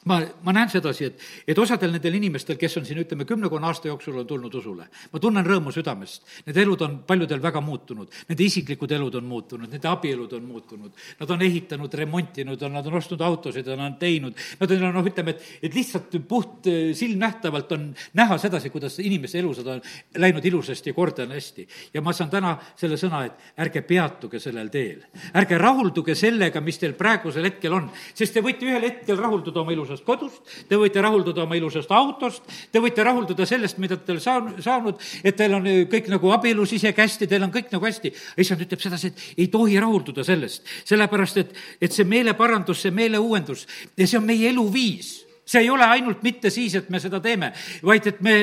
[0.06, 3.90] ma, ma näen sedasi, et, et osadel nendel inimestel, kes on siin, ütleme, kümnekonna aasta
[3.90, 6.24] jooksul on tulnud usule, ma tunnen rõõmu südamest.
[6.46, 11.04] Need elud on paljudel väga muutunud, nende isiklikud elud on muutunud, nende abielud on muutunud,
[11.20, 15.36] nad on ehitanud, remontinud, nad on ostnud autosid, nad on teinud, nad on, noh, ütleme,
[15.36, 19.82] et, et lihtsalt puht eh, silmnähtavalt on näha sedasi, kuidas inimeste elusad on
[20.22, 21.66] läinud ilusasti ja kord on hästi.
[21.94, 25.02] ja ma saan täna selle sõna, et ärge peatuge sellel teel.
[25.34, 29.74] ärge rahulduge sellega, mis teil praegusel hetkel on, sest te võite ühel hetkel rahulduda oma
[29.74, 32.42] ilusas ilusast kodust, te võite rahulduda oma ilusast autost,
[32.72, 36.72] te võite rahulduda sellest, mida te olete saanud, saanud, et teil on kõik nagu abielus
[36.72, 38.12] isegi hästi, teil on kõik nagu hästi.
[38.36, 43.66] issand ütleb sedasi, et ei tohi rahulduda sellest, sellepärast et, et see meeleparandus, see meeleuuendus
[43.96, 47.52] ja see on meie eluviis see ei ole ainult mitte siis, et me seda teeme,
[47.86, 48.34] vaid et me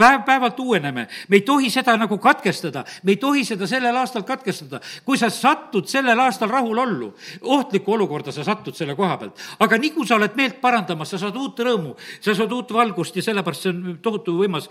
[0.00, 4.80] päev-päevalt uueneme, me ei tohi seda nagu katkestada, me ei tohi seda sellel aastal katkestada.
[5.04, 9.92] kui sa satud sellel aastal rahulollu, ohtlikku olukorda sa satud selle koha pealt, aga nii
[9.94, 13.66] kui sa oled meelt parandamas, sa saad uut rõõmu, sa saad uut valgust ja sellepärast
[13.66, 14.68] see on tohutu võimas,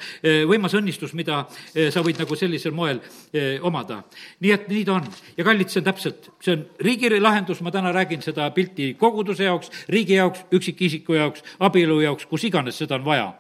[0.50, 3.02] võimas õnnistus, mida eh, sa võid nagu sellisel moel
[3.34, 4.02] eh, omada.
[4.40, 5.08] nii et nii ta on
[5.38, 9.46] ja kallid, see on täpselt, see on riigi lahendus, ma täna räägin seda pilti koguduse
[9.46, 13.34] jaoks, riigi jaoks, üksikisiku jaoks, abielu jaoks, kus iganes seda on vaja.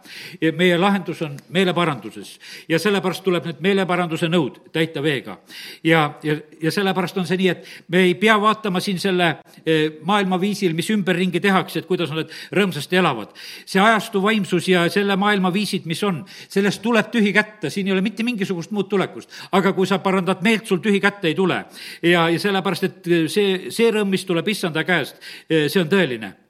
[0.57, 2.39] meie lahendus on meeleparandamise meeleparanduses.
[2.69, 5.39] ja sellepärast tuleb need meeleparanduse nõud täita veega.
[5.83, 9.99] ja, ja, ja sellepärast on see nii, et me ei pea vaatama siin selle eh,
[10.03, 13.33] maailmaviisil, mis ümberringi tehakse, et kuidas nad rõõmsasti elavad.
[13.65, 18.01] see ajastu vaimsus ja selle maailmaviisid, mis on, sellest tuleb tühi kätte, siin ei ole
[18.01, 19.29] mitte mingisugust muud tulekust.
[19.51, 21.65] aga kui sa parandad meelt, sul tühi kätte ei tule.
[22.03, 25.17] ja, ja sellepärast, et see, see rõõm, mis tuleb issanda käest,
[25.49, 26.48] eh, see on tõeline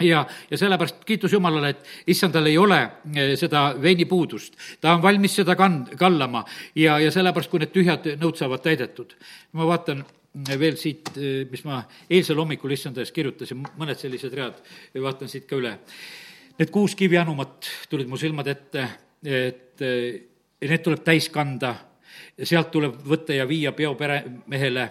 [0.00, 2.78] ja, ja sellepärast kiitus Jumalale, et issandal ei ole
[3.14, 4.56] eh, seda veinipuudust.
[4.80, 6.44] ta on valmis seda kand-, kallama
[6.74, 9.14] ja, ja sellepärast, kui need tühjad nõud saavad täidetud.
[9.52, 14.34] ma vaatan eh, veel siit, eh, mis ma eilsel hommikul issanda ees kirjutasin, mõned sellised
[14.34, 14.62] read,
[14.94, 15.76] vaatan siit ka üle.
[16.58, 18.88] Need kuus kivianumat tulid mu silmade ette,
[19.24, 21.72] et need tuleb täis kanda,
[22.36, 24.84] sealt tuleb võtta ja viia peoperemehele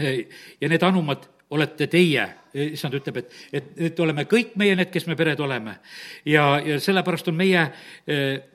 [0.00, 5.06] ja need anumad olete teie, issand ütleb, et, et, et oleme kõik meie need, kes
[5.06, 5.76] me pered oleme.
[6.26, 7.64] ja, ja sellepärast on meie,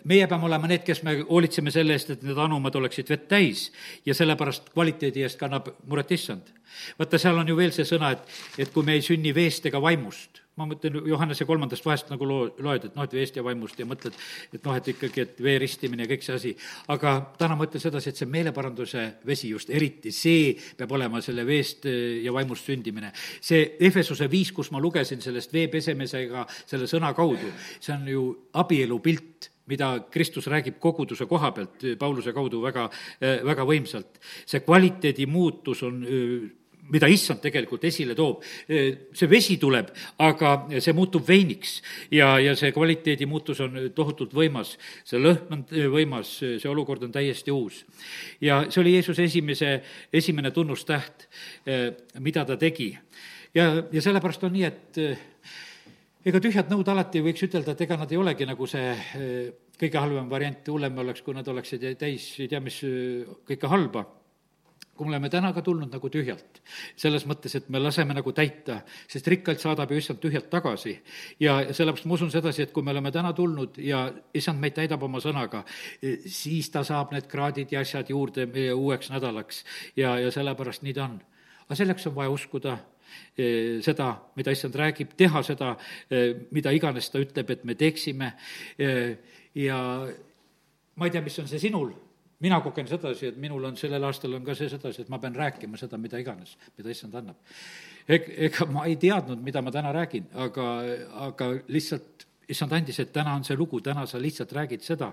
[0.03, 3.67] meie peame olema need, kes me hoolitseme selle eest, et need anumad oleksid vett täis
[4.05, 6.51] ja sellepärast kvaliteedi eest kannab muret issand.
[6.99, 9.81] vaata, seal on ju veel see sõna, et, et kui me ei sünni veest ega
[9.81, 13.79] vaimust ma mõtlen Johannese kolmandast vahest nagu loo, loed, et noh, et veest ja vaimust
[13.79, 14.15] ja mõtled,
[14.55, 16.53] et noh, et ikkagi, et vee ristimine ja kõik see asi.
[16.93, 21.43] aga täna ma ütlen sedasi, et see meeleparanduse vesi just, eriti see peab olema selle
[21.47, 23.11] veest eh, ja vaimust sündimine.
[23.41, 28.25] see Efesuse viis, kus ma lugesin sellest vee pesemisega selle sõna kaudu, see on ju
[28.55, 32.89] abielu pilt mida Kristus räägib koguduse koha pealt Pauluse kaudu väga,
[33.19, 34.21] eh, väga võimsalt.
[34.45, 36.05] see kvaliteedi muutus on
[36.93, 38.43] mida issand tegelikult esile toob.
[38.67, 39.89] see vesi tuleb,
[40.21, 41.79] aga see muutub veiniks
[42.13, 44.75] ja, ja see kvaliteedi muutus on tohutult võimas.
[45.03, 47.83] see lõhn on võimas, see olukord on täiesti uus.
[48.41, 49.71] ja see oli Jeesuse esimese,
[50.13, 51.27] esimene tunnustäht,
[52.19, 52.91] mida ta tegi.
[53.53, 55.01] ja, ja sellepärast on nii, et
[56.25, 58.93] ega tühjad nõud alati võiks ütelda, et ega nad ei olegi nagu see
[59.75, 62.77] kõige halvem variant, hullem oleks, kui nad oleksid täis ei tea mis
[63.49, 64.05] kõike halba
[64.95, 66.61] kui me oleme täna ka tulnud nagu tühjalt,
[66.99, 68.79] selles mõttes, et me laseme nagu täita,
[69.11, 70.95] sest rikkalt saadab ju issand tühjalt tagasi.
[71.39, 75.03] ja sellepärast ma usun sedasi, et kui me oleme täna tulnud ja issand meid täidab
[75.03, 75.65] oma sõnaga,
[76.25, 79.63] siis ta saab need kraadid ja asjad juurde meie uueks nädalaks
[79.95, 81.19] ja, ja sellepärast nii ta on.
[81.65, 82.77] aga selleks on vaja uskuda
[83.37, 85.75] eh, seda, mida issand räägib, teha seda,
[86.09, 88.33] eh, mida iganes ta ütleb, et me teeksime
[89.55, 89.77] ja
[90.95, 91.91] ma ei tea, mis on see sinul,
[92.43, 95.35] mina kogen sedasi, et minul on sellel aastal on ka see sedasi, et ma pean
[95.35, 97.57] rääkima seda, mida iganes, mida issand annab.
[98.07, 100.67] Eg-, ega ma ei teadnud, mida ma täna räägin, aga,
[101.29, 105.11] aga lihtsalt issand andis, et täna on see lugu, täna sa lihtsalt räägid seda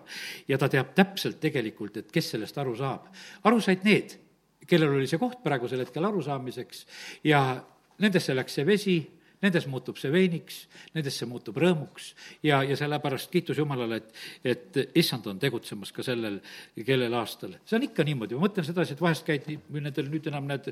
[0.48, 3.08] ja ta teab täpselt tegelikult, et kes sellest aru saab.
[3.48, 4.16] aru said need,
[4.68, 6.86] kellel oli see koht praegusel hetkel arusaamiseks
[7.28, 7.42] ja
[8.02, 8.96] nendesse läks see vesi
[9.42, 12.12] nendes muutub see veiniks, nendesse muutub rõõmuks
[12.46, 14.12] ja, ja sellepärast kiitus Jumalale, et,
[14.54, 16.38] et issand on tegutsemas ka sellel,
[16.86, 17.56] kellel aastal.
[17.66, 20.70] see on ikka niimoodi, ma mõtlen sedasi, et vahest käid nii, nendel nüüd enam need,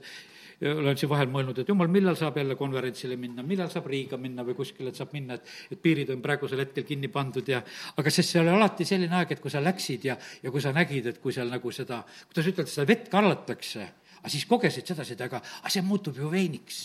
[0.71, 4.45] olen siin vahel mõelnud, et jumal, millal saab jälle konverentsile minna, millal saab Riiga minna
[4.47, 7.63] või kuskile, et saab minna, et, et piirid on praegusel hetkel kinni pandud ja
[7.97, 10.75] aga sest see oli alati selline aeg, et kui sa läksid ja, ja kui sa
[10.77, 13.89] nägid, et kui seal nagu seda, kuidas ütelda, seda vett kallatakse
[14.21, 16.81] aga siis kogesid sedasi, et aga, aga see muutub ju veiniks.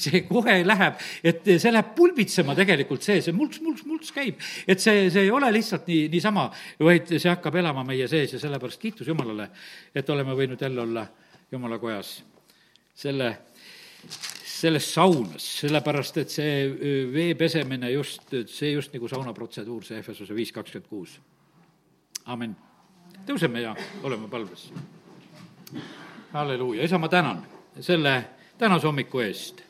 [0.00, 4.38] see kohe läheb, et see läheb pulbitsema tegelikult see, see mulks, mulks, mulks käib.
[4.66, 6.46] et see, see ei ole lihtsalt nii, niisama,
[6.86, 9.50] vaid see hakkab elama meie sees ja sellepärast kiitus Jumalale,
[9.94, 11.06] et oleme võinud jälle olla
[11.52, 12.22] Jumala kojas.
[12.96, 13.32] selle,
[14.46, 16.54] selles saunas, sellepärast et see
[17.12, 21.18] vee pesemine just, see just nagu saunaprotseduur, see Efesuse viis kakskümmend kuus.
[22.26, 22.56] amin.
[23.26, 23.74] tõuseme ja
[24.06, 24.70] oleme palves
[26.36, 27.42] halleluuja, isa, ma tänan
[27.80, 28.24] selle
[28.58, 29.62] tänase hommiku eest.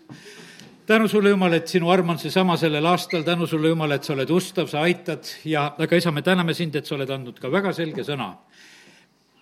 [0.86, 4.12] tänu sulle, Jumal, et sinu arm on seesama sellel aastal, tänu sulle, Jumal, et sa
[4.14, 5.24] oled ustav, sa aitad.
[5.44, 8.32] Ja aga isa, me täname sind, et sa oled andnud ka väga selge sõna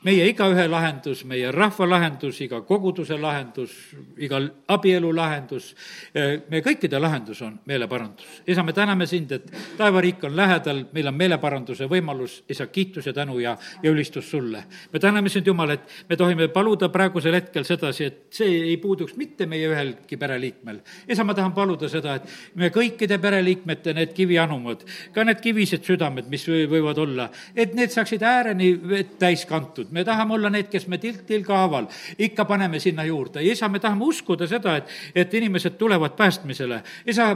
[0.05, 3.73] meie igaühe lahendus, meie rahva lahendus, iga koguduse lahendus,
[4.21, 4.41] iga
[4.75, 5.71] abielu lahendus,
[6.15, 8.43] meie kõikide lahendus on meeleparandus.
[8.47, 9.49] isa, me täname sind, et
[9.79, 14.65] taevariik on lähedal, meil on meeleparanduse võimalus, isa, kiitus ja tänu ja, ja ülistus sulle.
[14.93, 19.17] me täname sind, Jumal, et me tohime paluda praegusel hetkel sedasi, et see ei puuduks
[19.17, 20.83] mitte meie ühelgi pereliikmel.
[21.09, 22.29] isa, ma tahan paluda seda, et
[22.61, 24.85] me kõikide pereliikmete need kivianumad,
[25.15, 28.75] ka need kivised südamed, mis võivad olla, et need saaksid ääreni
[29.19, 31.87] täis kantud me tahame olla need, kes me tilk tilga haaval
[32.19, 33.43] ikka paneme sinna juurde.
[33.43, 36.83] isa, me tahame uskuda seda, et, et inimesed tulevad päästmisele.
[37.07, 37.29] isa,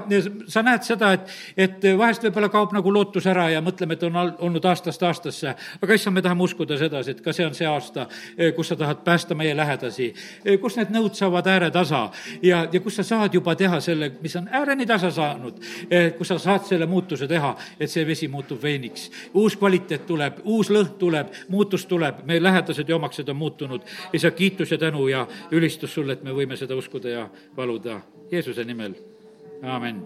[0.47, 4.19] sa näed seda, et, et vahest võib-olla kaob nagu lootus ära ja mõtleme, et on
[4.49, 5.55] olnud aastast aastasse.
[5.83, 8.09] aga issand, me tahame uskuda sedasi, et ka see on see aasta,
[8.57, 10.11] kus sa tahad päästa meie lähedasi,
[10.61, 12.03] kus need nõud saavad ääretasa
[12.43, 15.63] ja, ja kus sa saad juba teha selle, mis on ääreni tasa saanud,
[16.19, 19.11] kus sa saad selle muutuse teha, et see vesi muutub veiniks.
[19.35, 23.83] uus kvaliteet tuleb, uus lõhn tuleb, muutus tuleb, me lähedased ja omaksed on muutunud.
[24.13, 28.01] isa, kiitus ja tänu ja ülistus sulle, et me võime seda uskuda ja paluda
[28.33, 28.97] Jeesuse nimel,
[29.63, 30.03] aamen